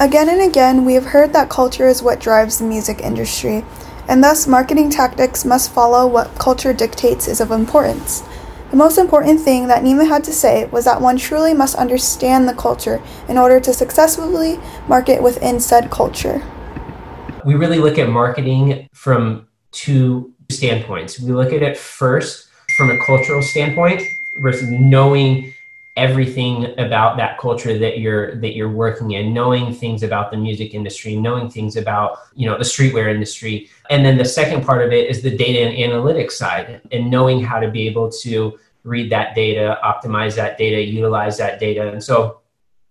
[0.00, 3.64] Again and again, we have heard that culture is what drives the music industry,
[4.06, 8.22] and thus marketing tactics must follow what culture dictates is of importance.
[8.70, 12.48] The most important thing that Nima had to say was that one truly must understand
[12.48, 16.44] the culture in order to successfully market within said culture.
[17.44, 21.18] We really look at marketing from two standpoints.
[21.18, 24.04] We look at it first from a cultural standpoint
[24.40, 25.54] versus knowing
[25.98, 30.72] everything about that culture that you're that you're working in knowing things about the music
[30.72, 33.68] industry knowing things about you know the streetwear industry.
[33.90, 37.42] And then the second part of it is the data and analytics side and knowing
[37.42, 41.90] how to be able to read that data optimize that data utilize that data.
[41.92, 42.40] And so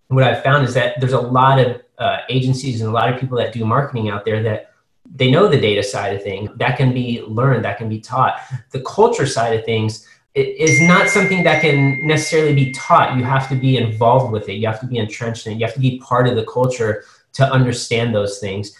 [0.10, 3.20] what i've found is that there's a lot of uh, agencies and a lot of
[3.20, 4.72] people that do marketing out there that
[5.16, 6.50] they know the data side of things.
[6.58, 8.42] That can be learned that can be taught.
[8.72, 13.18] The culture side of things is not something that can necessarily be taught.
[13.18, 14.54] You have to be involved with it.
[14.54, 15.60] You have to be entrenched in it.
[15.60, 18.78] You have to be part of the culture to understand those things.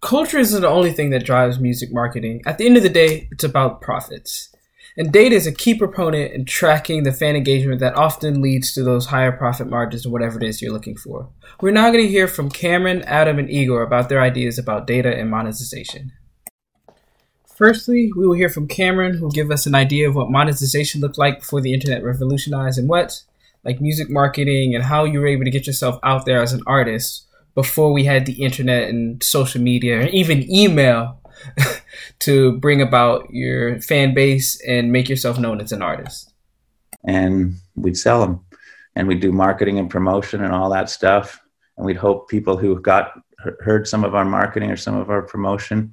[0.00, 2.42] Culture isn't the only thing that drives music marketing.
[2.46, 4.48] At the end of the day, it's about profits.
[4.96, 8.82] And data is a key proponent in tracking the fan engagement that often leads to
[8.82, 11.28] those higher profit margins or whatever it is you're looking for.
[11.60, 15.14] We're now going to hear from Cameron, Adam, and Igor about their ideas about data
[15.16, 16.12] and monetization.
[17.60, 21.02] Firstly, we will hear from Cameron, who will give us an idea of what monetization
[21.02, 23.22] looked like before the internet revolutionized and what,
[23.64, 26.62] like music marketing and how you were able to get yourself out there as an
[26.66, 31.20] artist before we had the internet and social media and even email
[32.20, 36.32] to bring about your fan base and make yourself known as an artist.
[37.04, 38.40] And we'd sell them
[38.96, 41.38] and we'd do marketing and promotion and all that stuff.
[41.76, 43.20] And we'd hope people who got
[43.60, 45.92] heard some of our marketing or some of our promotion.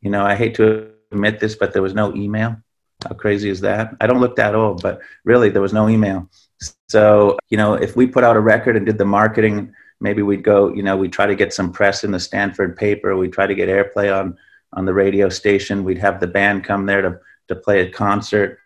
[0.00, 2.56] You know, I hate to admit this, but there was no email.
[3.02, 3.96] How crazy is that?
[4.00, 6.28] I don't look that old, but really there was no email.
[6.88, 10.44] So, you know, if we put out a record and did the marketing, maybe we'd
[10.44, 13.16] go, you know, we'd try to get some press in the Stanford paper.
[13.16, 14.36] We'd try to get airplay on,
[14.72, 15.84] on the radio station.
[15.84, 18.58] We'd have the band come there to, to play a concert.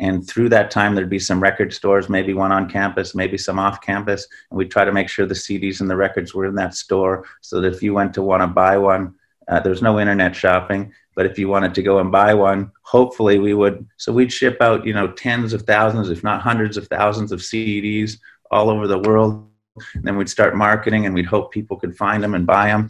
[0.00, 3.58] And through that time, there'd be some record stores, maybe one on campus, maybe some
[3.58, 4.26] off campus.
[4.50, 7.26] And we'd try to make sure the CDs and the records were in that store
[7.42, 9.14] so that if you went to want to buy one,
[9.46, 10.92] uh, no internet shopping.
[11.20, 13.86] But if you wanted to go and buy one, hopefully we would.
[13.98, 17.40] So we'd ship out, you know, tens of thousands, if not hundreds of thousands of
[17.40, 18.16] CDs
[18.50, 19.46] all over the world.
[19.92, 22.88] And then we'd start marketing and we'd hope people could find them and buy them.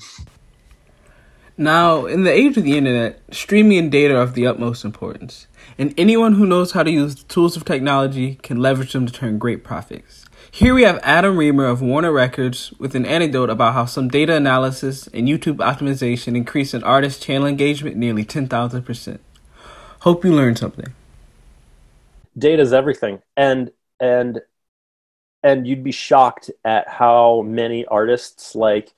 [1.56, 5.48] Now, in the age of the internet, streaming and data are of the utmost importance,
[5.76, 9.12] and anyone who knows how to use the tools of technology can leverage them to
[9.12, 10.24] turn great profits.
[10.52, 14.34] Here we have Adam Reamer of Warner Records with an anecdote about how some data
[14.34, 19.18] analysis and YouTube optimization increased an artist's channel engagement nearly 10,000%.
[20.00, 20.92] Hope you learned something.
[22.36, 23.22] Data is everything.
[23.36, 24.40] And, and,
[25.44, 28.92] and you'd be shocked at how many artists like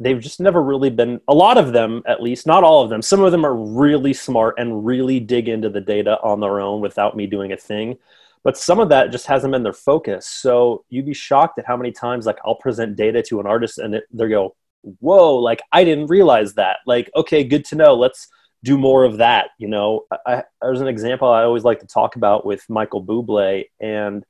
[0.00, 3.02] they've just never really been a lot of them at least not all of them
[3.02, 6.80] some of them are really smart and really dig into the data on their own
[6.80, 7.96] without me doing a thing
[8.44, 10.28] but some of that just hasn't been their focus.
[10.28, 13.78] So you'd be shocked at how many times like i'll present data to an artist
[13.78, 14.54] and it, they go
[14.98, 16.78] whoa like i didn't realize that.
[16.86, 17.94] Like okay good to know.
[17.94, 18.28] Let's
[18.64, 20.06] do more of that you know?
[20.26, 24.24] I, there's an example i always like to talk about with michael bublé and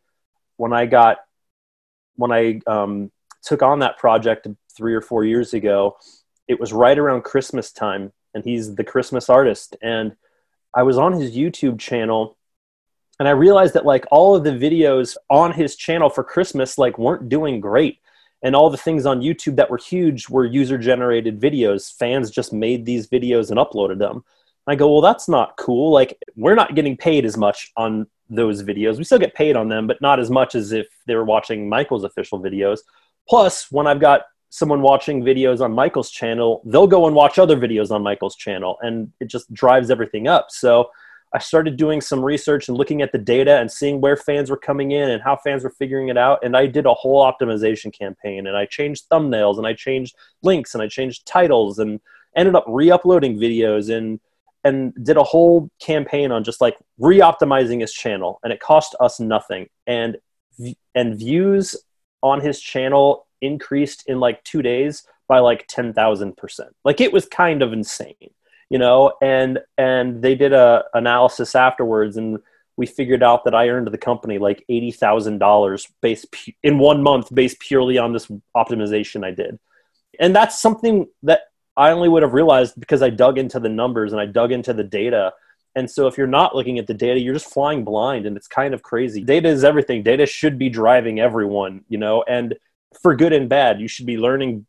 [0.56, 1.18] when i got
[2.16, 3.10] when i um,
[3.42, 5.96] took on that project three or four years ago
[6.48, 10.16] it was right around christmas time and he's the christmas artist and
[10.74, 12.36] i was on his youtube channel
[13.22, 16.98] and i realized that like all of the videos on his channel for christmas like
[16.98, 18.00] weren't doing great.
[18.42, 21.96] And all the things on youtube that were huge were user generated videos.
[21.96, 24.24] Fans just made these videos and uploaded them.
[24.66, 25.92] I go well that's not cool.
[25.92, 28.98] Like we're not getting paid as much on those videos.
[28.98, 31.68] We still get paid on them but not as much as if they were watching
[31.68, 32.80] michael's official videos.
[33.28, 37.56] Plus when i've got someone watching videos on michael's channel they'll go and watch other
[37.56, 40.46] videos on michael's channel and it just drives everything up.
[40.50, 40.90] So
[41.34, 44.56] I started doing some research and looking at the data and seeing where fans were
[44.56, 46.40] coming in and how fans were figuring it out.
[46.44, 50.74] And I did a whole optimization campaign and I changed thumbnails and I changed links
[50.74, 52.00] and I changed titles and
[52.36, 54.20] ended up re-uploading videos and
[54.64, 59.18] and did a whole campaign on just like re-optimizing his channel and it cost us
[59.18, 60.18] nothing and
[60.94, 61.74] and views
[62.22, 66.60] on his channel increased in like 2 days by like 10,000%.
[66.84, 68.30] Like it was kind of insane
[68.72, 72.38] you know and and they did a analysis afterwards and
[72.78, 76.78] we figured out that I earned the company like eighty thousand dollars based pu- in
[76.78, 79.58] one month based purely on this optimization I did,
[80.18, 81.42] and that's something that
[81.76, 84.72] I only would have realized because I dug into the numbers and I dug into
[84.72, 85.32] the data.
[85.74, 88.48] And so if you're not looking at the data, you're just flying blind, and it's
[88.48, 89.22] kind of crazy.
[89.22, 90.02] Data is everything.
[90.02, 92.24] Data should be driving everyone, you know.
[92.26, 92.54] And
[93.02, 93.80] for good and bad.
[93.80, 94.66] You should be learning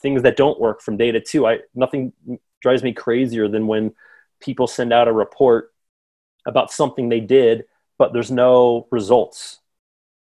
[0.00, 1.46] things that don't work from data too.
[1.46, 2.12] I nothing
[2.60, 3.94] drives me crazier than when
[4.40, 5.72] people send out a report
[6.46, 7.64] about something they did,
[7.98, 9.58] but there's no results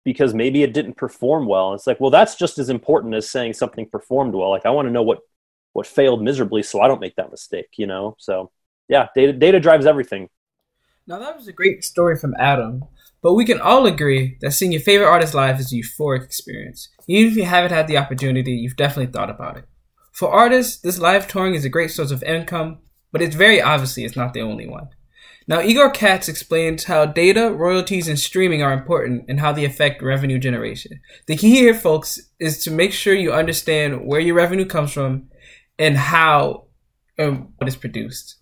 [0.04, 1.74] because maybe it didn't perform well.
[1.74, 4.50] It's like, well, that's just as important as saying something performed well.
[4.50, 5.20] Like I want to know what
[5.74, 8.16] what failed miserably so I don't make that mistake, you know?
[8.20, 8.52] So
[8.88, 10.30] yeah, data data drives everything.
[11.08, 12.86] Now that was a great story from Adam,
[13.22, 16.90] but we can all agree that seeing your favorite artist live is a euphoric experience.
[17.08, 19.66] Even if you haven't had the opportunity, you've definitely thought about it.
[20.14, 22.78] For artists, this live touring is a great source of income,
[23.12, 24.90] but it's very obviously it's not the only one.
[25.48, 30.02] Now, Igor Katz explains how data, royalties, and streaming are important and how they affect
[30.02, 31.02] revenue generation.
[31.28, 35.30] The key here, folks, is to make sure you understand where your revenue comes from
[35.78, 36.68] and how
[37.18, 38.38] what is produced.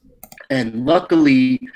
[0.50, 1.68] And luckily,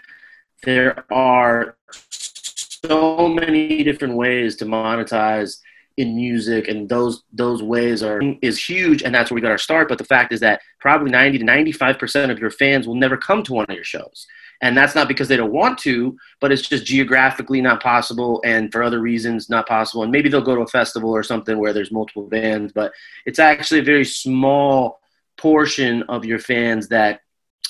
[0.63, 1.77] there are
[2.11, 5.57] so many different ways to monetize
[5.97, 9.57] in music and those those ways are is huge and that's where we got our
[9.57, 9.87] start.
[9.87, 13.43] But the fact is that probably 90 to 95% of your fans will never come
[13.43, 14.27] to one of your shows.
[14.61, 18.71] And that's not because they don't want to but it's just geographically not possible and
[18.71, 20.03] for other reasons not possible.
[20.03, 22.91] And maybe they'll go to a festival or something where there's multiple bands but
[23.25, 24.99] it's actually a very small
[25.37, 27.21] portion of your fans that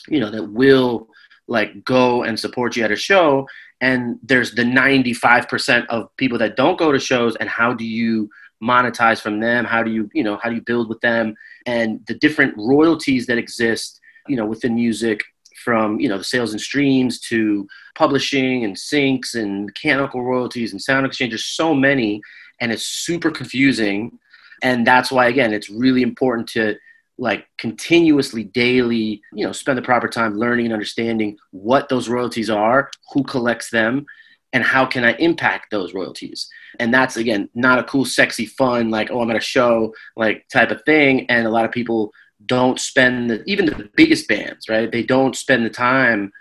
[0.08, 1.10] you know that will
[1.48, 3.48] like go and support you at a show
[3.82, 8.30] and there's the 95% of people that don't go to shows and how do you
[8.64, 11.36] monetize from them how do you you know how do you build with them
[11.66, 15.24] and the different royalties that exist you know within music
[15.64, 20.82] from you know the sales and streams to publishing and syncs and mechanical royalties and
[20.82, 22.22] sound exchanges so many,
[22.60, 24.20] and it's super confusing.
[24.62, 26.76] And that's why again, it's really important to
[27.18, 32.50] like continuously daily you know spend the proper time learning and understanding what those royalties
[32.50, 34.06] are who collects them
[34.54, 36.50] and how can i impact those royalties.
[36.80, 40.46] And that's again not a cool sexy fun like oh i'm at a show like
[40.52, 41.26] type of thing.
[41.30, 42.12] And a lot of people
[42.46, 44.92] don't spend the, even the biggest bands, right?
[44.92, 46.32] They don't spend the time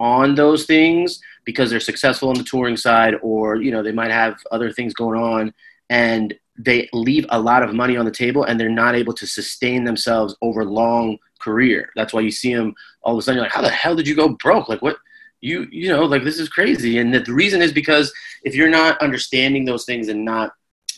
[0.00, 4.10] on those things because they're successful on the touring side or you know they might
[4.10, 5.52] have other things going on.
[5.88, 6.34] And
[6.64, 9.84] they leave a lot of money on the table and they're not able to sustain
[9.84, 11.90] themselves over long career.
[11.96, 14.06] That's why you see them all of a sudden you're like how the hell did
[14.06, 14.68] you go broke?
[14.68, 14.96] Like what
[15.40, 16.98] you you know like this is crazy.
[16.98, 18.12] And the reason is because
[18.44, 20.52] if you're not understanding those things and not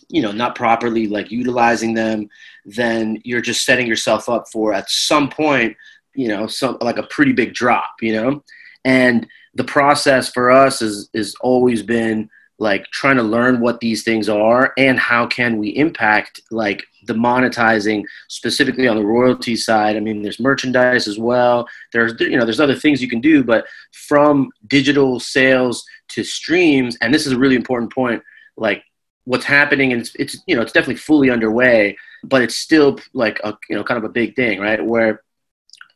[0.09, 2.29] you know not properly like utilizing them
[2.67, 5.75] then you're just setting yourself up for at some point
[6.15, 8.45] you know some like a pretty big drop you know?
[8.85, 14.05] And the process for us is is always been like trying to learn what these
[14.05, 19.97] things are and how can we impact like the monetizing specifically on the royalty side.
[19.97, 21.69] I mean there's merchandise as well.
[21.93, 26.97] There's you know there's other things you can do but from digital sales to streams
[27.01, 28.23] and this is a really important point
[28.57, 28.85] like
[29.25, 33.41] what's happening and it's, it's you know it's definitely fully underway but it's still like
[33.43, 34.85] a you know kind of a big thing right?
[34.85, 35.23] Where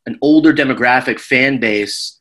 [0.06, 2.18] an older demographic fan base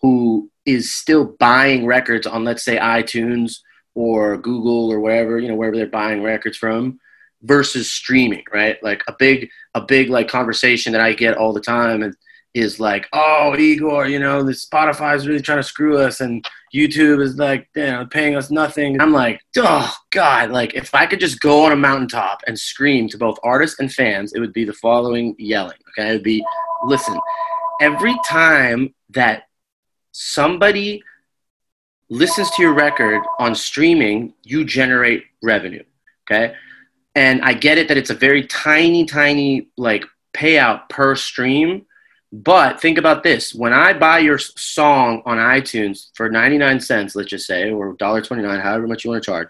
[0.00, 3.58] who is still buying records on let's say itunes
[3.94, 6.98] or google or wherever you know wherever they're buying records from
[7.42, 11.60] versus streaming right like a big a big like conversation that i get all the
[11.60, 12.14] time and
[12.54, 16.46] is like, oh, Igor, you know, the Spotify is really trying to screw us, and
[16.72, 19.00] YouTube is like, you know, paying us nothing.
[19.00, 23.08] I'm like, oh God, like if I could just go on a mountaintop and scream
[23.08, 25.78] to both artists and fans, it would be the following yelling.
[25.90, 26.44] Okay, it would be,
[26.84, 27.18] listen,
[27.80, 29.44] every time that
[30.12, 31.02] somebody
[32.10, 35.82] listens to your record on streaming, you generate revenue.
[36.26, 36.54] Okay.
[37.14, 41.86] And I get it that it's a very tiny, tiny like payout per stream
[42.42, 47.14] but think about this: when I buy your song on iTunes for ninety nine cents,
[47.14, 49.48] let's just say, or $1.29, however much you want to charge,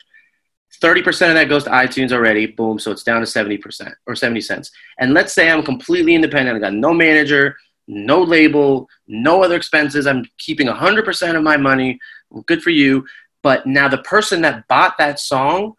[0.82, 2.46] thirty percent of that goes to iTunes already.
[2.46, 4.70] Boom, so it's down to seventy percent or seventy cents.
[4.98, 6.58] And let's say I'm completely independent.
[6.58, 7.56] I got no manager,
[7.88, 10.06] no label, no other expenses.
[10.06, 11.98] I'm keeping hundred percent of my money.
[12.42, 13.06] Good for you.
[13.42, 15.74] But now the person that bought that song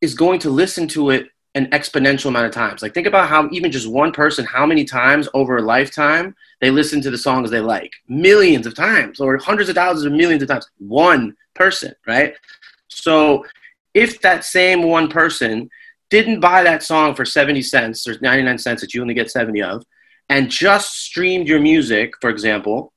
[0.00, 2.82] is going to listen to it an exponential amount of times.
[2.82, 6.70] Like think about how even just one person, how many times over a lifetime they
[6.70, 7.92] listen to the songs they like.
[8.08, 10.68] Millions of times or hundreds of thousands or millions of times.
[10.78, 12.34] One person, right?
[12.88, 13.44] So
[13.94, 15.68] if that same one person
[16.10, 19.62] didn't buy that song for 70 cents or 99 cents that you only get 70
[19.62, 19.84] of
[20.28, 22.92] and just streamed your music, for example,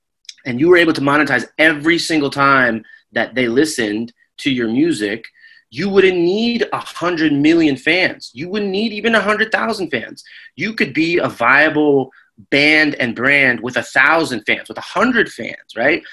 [0.46, 5.26] and you were able to monetize every single time that they listened to your music–
[5.72, 8.30] you wouldn't need a hundred million fans.
[8.34, 10.24] You wouldn't need even a hundred thousand fans.
[10.58, 12.12] You could be a viable
[12.50, 16.04] band and brand with a thousand fans, with a hundred fans, right?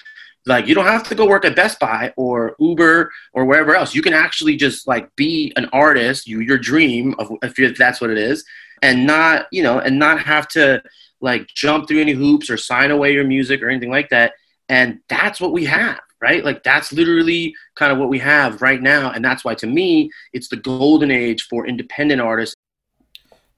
[0.46, 3.94] like you don't have to go work at Best Buy or Uber or wherever else.
[3.94, 8.08] You can actually just like be an artist, you your dream of if, that's what
[8.08, 8.46] it is,
[8.80, 10.82] and not you know and not have to
[11.20, 14.32] like jump through any hoops or sign away your music or anything like that.
[14.68, 16.44] And that's what we have, right?
[16.44, 20.10] Like that's literally kind of what we have right now, and that's why to me
[20.32, 22.54] it's the golden age for independent artists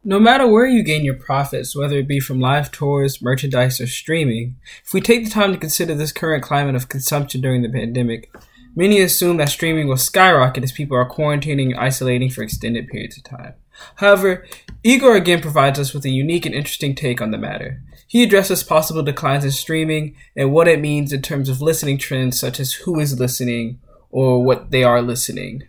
[0.02, 3.86] no matter where you gain your profits, whether it be from live tours, merchandise, or
[3.86, 7.68] streaming, if we take the time to consider this current climate of consumption during the
[7.68, 8.32] pandemic,
[8.74, 13.18] many assume that streaming will skyrocket as people are quarantining and isolating for extended periods
[13.18, 13.54] of time.
[13.96, 14.46] However,
[14.82, 17.82] Igor again provides us with a unique and interesting take on the matter.
[18.06, 22.40] He addresses possible declines in streaming and what it means in terms of listening trends,
[22.40, 23.78] such as who is listening
[24.10, 25.64] or what they are listening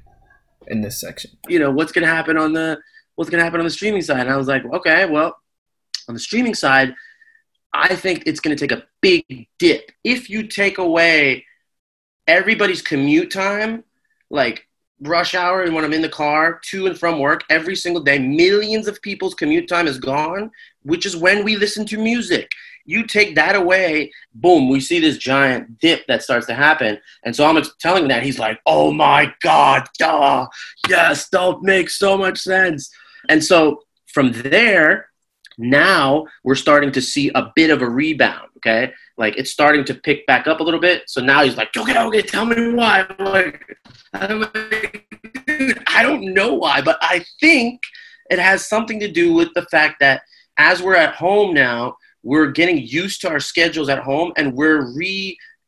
[0.68, 1.32] in this section.
[1.47, 2.80] You know, what's going to happen on the
[3.16, 4.22] what's going to happen on the streaming side?
[4.22, 5.36] And I was like, okay, well,
[6.07, 6.95] on the streaming side,
[7.74, 9.91] I think it's going to take a big dip.
[10.03, 11.45] If you take away
[12.28, 13.84] everybody's commute time,
[14.30, 14.68] like
[15.02, 18.20] rush hour and when I'm in the car to and from work every single day,
[18.20, 20.52] millions of people's commute time is gone,
[20.84, 22.49] which is when we listen to music.
[22.86, 26.97] You take that away, boom, we see this giant dip that starts to happen.
[27.24, 30.47] And so I'm telling him that he's like, oh my God, duh,
[30.88, 32.91] yes, that makes so much sense.
[33.30, 35.11] And so from there,
[35.62, 38.49] now we're starting to see a bit of a rebound.
[38.57, 41.03] Okay, like it's starting to pick back up a little bit.
[41.07, 43.05] So now he's like, okay, okay, tell me why.
[43.07, 43.66] I'm like,
[44.14, 45.07] I'm like,
[45.88, 47.82] I don't know why, but I think
[48.30, 50.22] it has something to do with the fact that
[50.57, 54.93] as we're at home now, we're getting used to our schedules at home and we're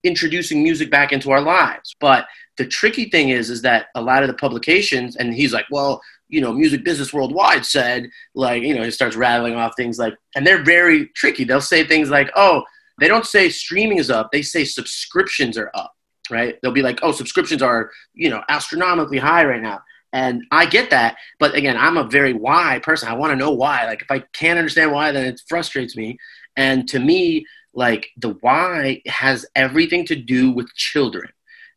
[0.04, 1.96] reintroducing music back into our lives.
[2.00, 2.28] But
[2.58, 6.02] the tricky thing is, is that a lot of the publications, and he's like, well,
[6.34, 10.16] you know, Music Business Worldwide said, like, you know, he starts rattling off things like,
[10.36, 11.44] and they're very tricky.
[11.44, 12.64] They'll say things like, oh,
[13.00, 15.94] they don't say streaming is up, they say subscriptions are up,
[16.32, 16.58] right?
[16.62, 19.80] They'll be like, oh, subscriptions are, you know, astronomically high right now.
[20.12, 23.10] And I get that, but again, I'm a very why person.
[23.10, 23.86] I want to know why.
[23.86, 26.18] Like, if I can't understand why, then it frustrates me.
[26.58, 31.30] And to me, like, the why has everything to do with children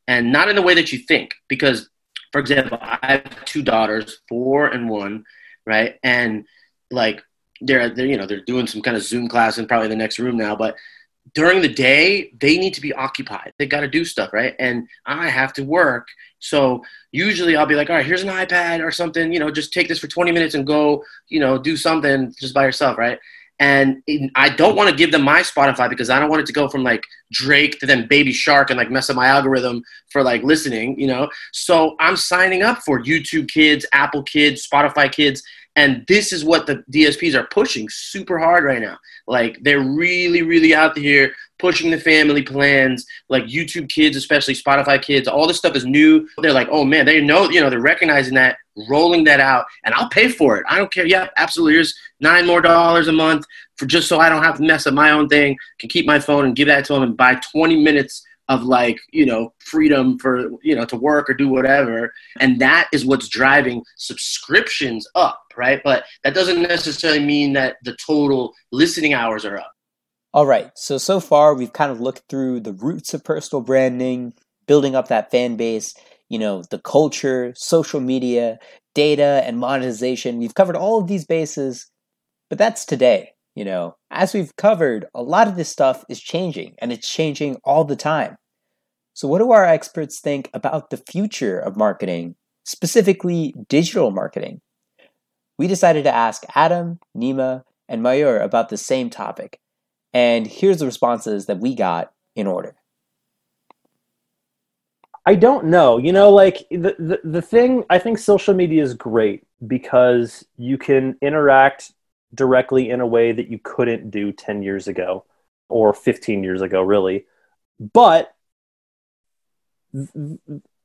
[0.09, 1.91] and not in the way that you think because
[2.37, 5.25] for example, I have two daughters, four and one,
[5.65, 5.95] right?
[6.03, 6.45] And
[6.91, 7.23] like
[7.63, 10.19] they're, they're you know they're doing some kind of Zoom class in probably the next
[10.19, 10.77] room now, but
[11.35, 13.55] during the day they need to be occupied.
[13.59, 14.55] They got to do stuff, right?
[14.59, 16.09] And I have to work,
[16.39, 19.73] so usually I'll be like, all right, here's an iPad or something, you know, just
[19.73, 23.19] take this for 20 minutes and go, you know, do something just by yourself, right?
[23.59, 24.03] And
[24.35, 26.69] I don't want to give them my Spotify because I don't want it to go
[26.69, 27.03] from like
[27.33, 31.07] Drake to then Baby Shark and like mess up my algorithm for like listening, you
[31.07, 31.29] know.
[31.53, 35.43] So I'm signing up for YouTube Kids, Apple Kids, Spotify Kids,
[35.75, 38.99] and this is what the DSPs are pushing super hard right now.
[39.27, 45.01] Like they're really, really out here pushing the family plans, like YouTube Kids, especially Spotify
[45.01, 45.29] Kids.
[45.29, 46.29] All this stuff is new.
[46.39, 48.57] They're like, oh man, they know, you know, they're recognizing that,
[48.89, 50.65] rolling that out, and I'll pay for it.
[50.69, 51.07] I don't care.
[51.07, 51.75] Yeah, absolutely.
[51.75, 53.45] Here's nine more dollars a month
[53.77, 55.57] for just so I don't have to mess up my own thing.
[55.79, 58.99] Can keep my phone and give that to them and buy 20 minutes of like
[59.11, 63.29] you know freedom for you know to work or do whatever and that is what's
[63.29, 69.59] driving subscriptions up right but that doesn't necessarily mean that the total listening hours are
[69.59, 69.73] up
[70.37, 74.33] all right so so far we've kind of looked through the roots of personal branding
[74.69, 75.93] building up that fan base
[76.29, 78.59] you know the culture social media
[78.95, 81.91] data and monetization we've covered all of these bases
[82.49, 83.33] but that's today.
[83.55, 87.57] You know, as we've covered, a lot of this stuff is changing and it's changing
[87.65, 88.37] all the time.
[89.15, 94.61] So, what do our experts think about the future of marketing, specifically digital marketing?
[95.59, 99.59] We decided to ask Adam, Nima, and Mayur about the same topic.
[100.17, 102.75] And here's the responses that we got in order.
[105.27, 105.99] I don't know.
[105.99, 110.79] You know, like the, the, the thing, I think social media is great because you
[110.79, 111.93] can interact
[112.35, 115.27] directly in a way that you couldn't do 10 years ago
[115.69, 117.27] or 15 years ago, really.
[117.79, 118.35] But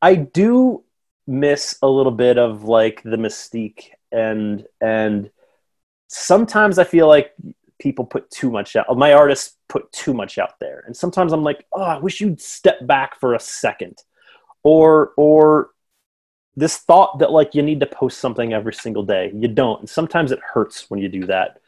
[0.02, 0.84] I do
[1.26, 5.32] miss a little bit of like the mystique and and
[6.10, 7.34] sometimes I feel like
[7.82, 8.86] people put too much out.
[8.98, 12.40] My artists put too much out there, and sometimes I'm like, oh, I wish you'd
[12.40, 13.98] step back for a second,
[14.64, 15.72] or or
[16.56, 19.32] this thought that like you need to post something every single day.
[19.34, 19.80] You don't.
[19.82, 21.60] And sometimes it hurts when you do that.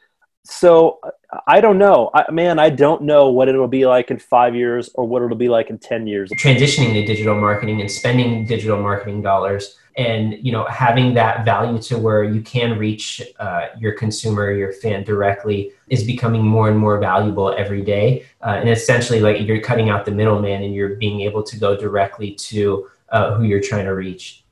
[0.46, 1.00] so
[1.48, 2.12] I don't know.
[2.14, 5.38] I, man, I don't know what it'll be like in five years or what it'll
[5.38, 6.30] be like in 10 years.
[6.32, 11.82] Transitioning to digital marketing and spending digital marketing dollars and you know having that value
[11.82, 16.78] to where you can reach uh, your consumer your fan directly is becoming more and
[16.78, 18.26] more valuable every day.
[18.42, 21.78] Uh, and essentially like you're cutting out the middleman and you're being able to go
[21.78, 24.44] directly to uh, who you're trying to reach.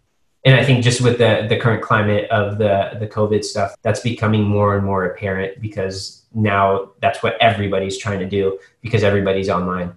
[0.46, 4.00] And i think just with the the current climate of the the covid stuff that's
[4.00, 9.50] becoming more and more apparent because now that's what everybody's trying to do because everybody's
[9.50, 9.94] online.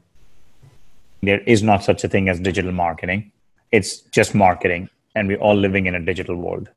[1.23, 3.33] There is not such a thing as digital marketing.
[3.73, 6.69] It's just marketing and we're all living in a digital world.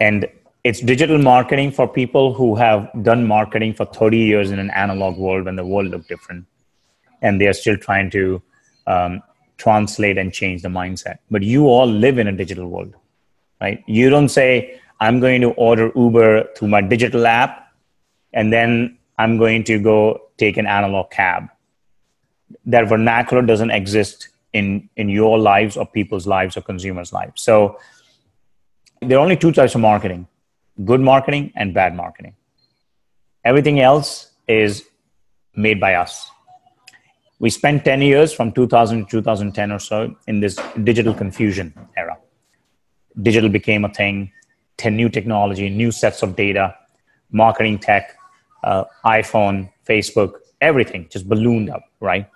[0.00, 0.26] And
[0.64, 5.18] it's digital marketing for people who have done marketing for 30 years in an analog
[5.18, 6.46] world when the world looked different.
[7.20, 8.42] And they're still trying to
[8.86, 9.22] um,
[9.58, 11.18] translate and change the mindset.
[11.30, 12.94] But you all live in a digital world,
[13.60, 13.82] right?
[13.86, 17.68] You don't say, I'm going to order Uber through my digital app,
[18.32, 21.48] and then I'm going to go take an analog cab.
[22.66, 27.42] That vernacular doesn't exist in in your lives or people's lives or consumers' lives.
[27.42, 27.78] So
[29.02, 30.26] there are only two types of marketing:
[30.84, 32.34] good marketing and bad marketing.
[33.44, 34.84] Everything else is
[35.54, 36.30] made by us.
[37.40, 42.16] We spent 10 years from 2000 to 2010 or so in this digital confusion era.
[43.20, 44.32] Digital became a thing,
[44.78, 46.74] 10 new technology, new sets of data,
[47.30, 48.16] marketing tech,
[48.62, 52.30] uh, iPhone, Facebook, everything just ballooned up, right?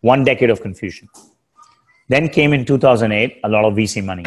[0.00, 1.08] One decade of confusion.
[2.08, 4.24] Then came in 2008 a lot of VC money,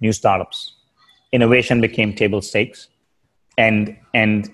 [0.00, 0.76] new startups.
[1.32, 2.88] Innovation became table stakes,
[3.58, 4.50] and and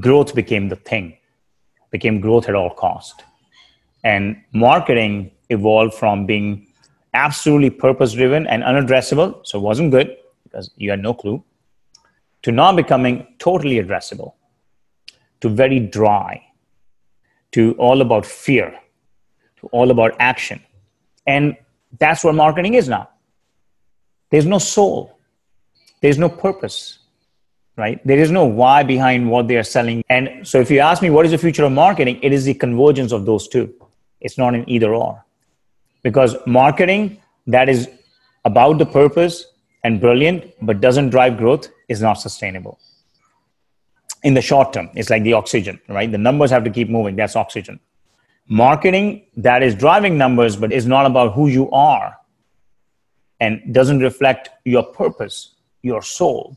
[0.00, 1.16] growth became the thing,
[1.90, 3.24] became growth at all cost.
[4.04, 6.66] And marketing evolved from being
[7.14, 11.42] absolutely purpose driven and unaddressable, so it wasn't good because you had no clue,
[12.42, 14.34] to now becoming totally addressable,
[15.40, 16.42] to very dry,
[17.52, 18.78] to all about fear,
[19.60, 20.60] to all about action.
[21.26, 21.56] And
[21.96, 23.08] that's what marketing is now.
[24.30, 25.18] There's no soul,
[26.02, 26.98] there's no purpose,
[27.76, 28.00] right?
[28.06, 30.04] There is no why behind what they are selling.
[30.10, 32.54] And so, if you ask me what is the future of marketing, it is the
[32.54, 33.74] convergence of those two.
[34.20, 35.24] It's not an either or.
[36.02, 37.88] Because marketing that is
[38.44, 39.46] about the purpose
[39.84, 42.78] and brilliant, but doesn't drive growth, is not sustainable.
[44.24, 46.10] In the short term, it's like the oxygen, right?
[46.10, 47.16] The numbers have to keep moving.
[47.16, 47.80] That's oxygen
[48.48, 52.16] marketing that is driving numbers but is not about who you are
[53.40, 56.56] and doesn't reflect your purpose your soul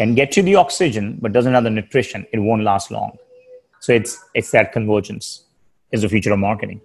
[0.00, 2.26] can get you the oxygen but doesn't have the nutrition.
[2.32, 3.18] It won't last long.
[3.80, 5.44] So it's it's that convergence
[5.92, 6.80] is the future of marketing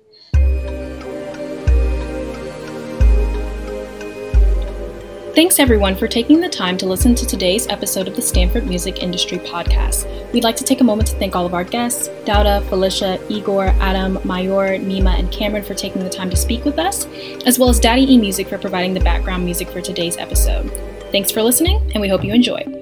[5.36, 9.04] Thanks everyone for taking the time to listen to today's episode of the Stanford Music
[9.04, 10.08] Industry Podcast.
[10.32, 13.66] We'd like to take a moment to thank all of our guests, Daouda, Phylicia, Igor,
[13.82, 17.06] Adam, Mayur, Nima, and Cameron for taking the time to speak with us,
[17.46, 20.72] as well as Daddy E Music for providing the background music for today's episode.
[21.12, 22.75] Thanks for listening, and we hope you enjoy.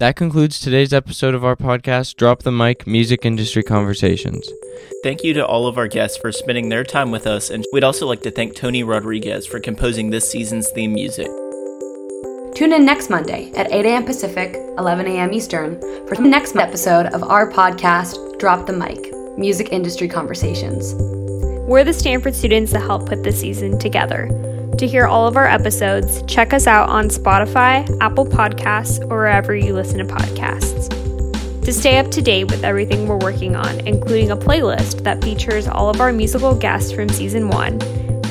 [0.00, 4.50] That concludes today's episode of our podcast, Drop the Mic Music Industry Conversations.
[5.02, 7.84] Thank you to all of our guests for spending their time with us, and we'd
[7.84, 11.26] also like to thank Tony Rodriguez for composing this season's theme music.
[12.54, 14.06] Tune in next Monday at 8 a.m.
[14.06, 15.34] Pacific, 11 a.m.
[15.34, 15.78] Eastern
[16.08, 20.94] for the next episode of our podcast, Drop the Mic Music Industry Conversations.
[21.68, 24.30] We're the Stanford students that helped put this season together.
[24.80, 29.54] To hear all of our episodes, check us out on Spotify, Apple Podcasts, or wherever
[29.54, 30.88] you listen to podcasts.
[31.66, 35.68] To stay up to date with everything we're working on, including a playlist that features
[35.68, 37.78] all of our musical guests from season one,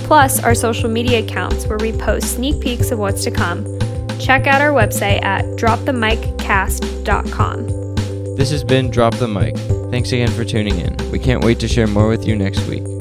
[0.06, 3.64] plus our social media accounts where we post sneak peeks of what's to come,
[4.20, 8.36] check out our website at dropthemiccast.com.
[8.36, 9.56] This has been Drop the Mic.
[9.92, 10.98] Thanks again for tuning in.
[11.12, 12.99] We can't wait to share more with you next week.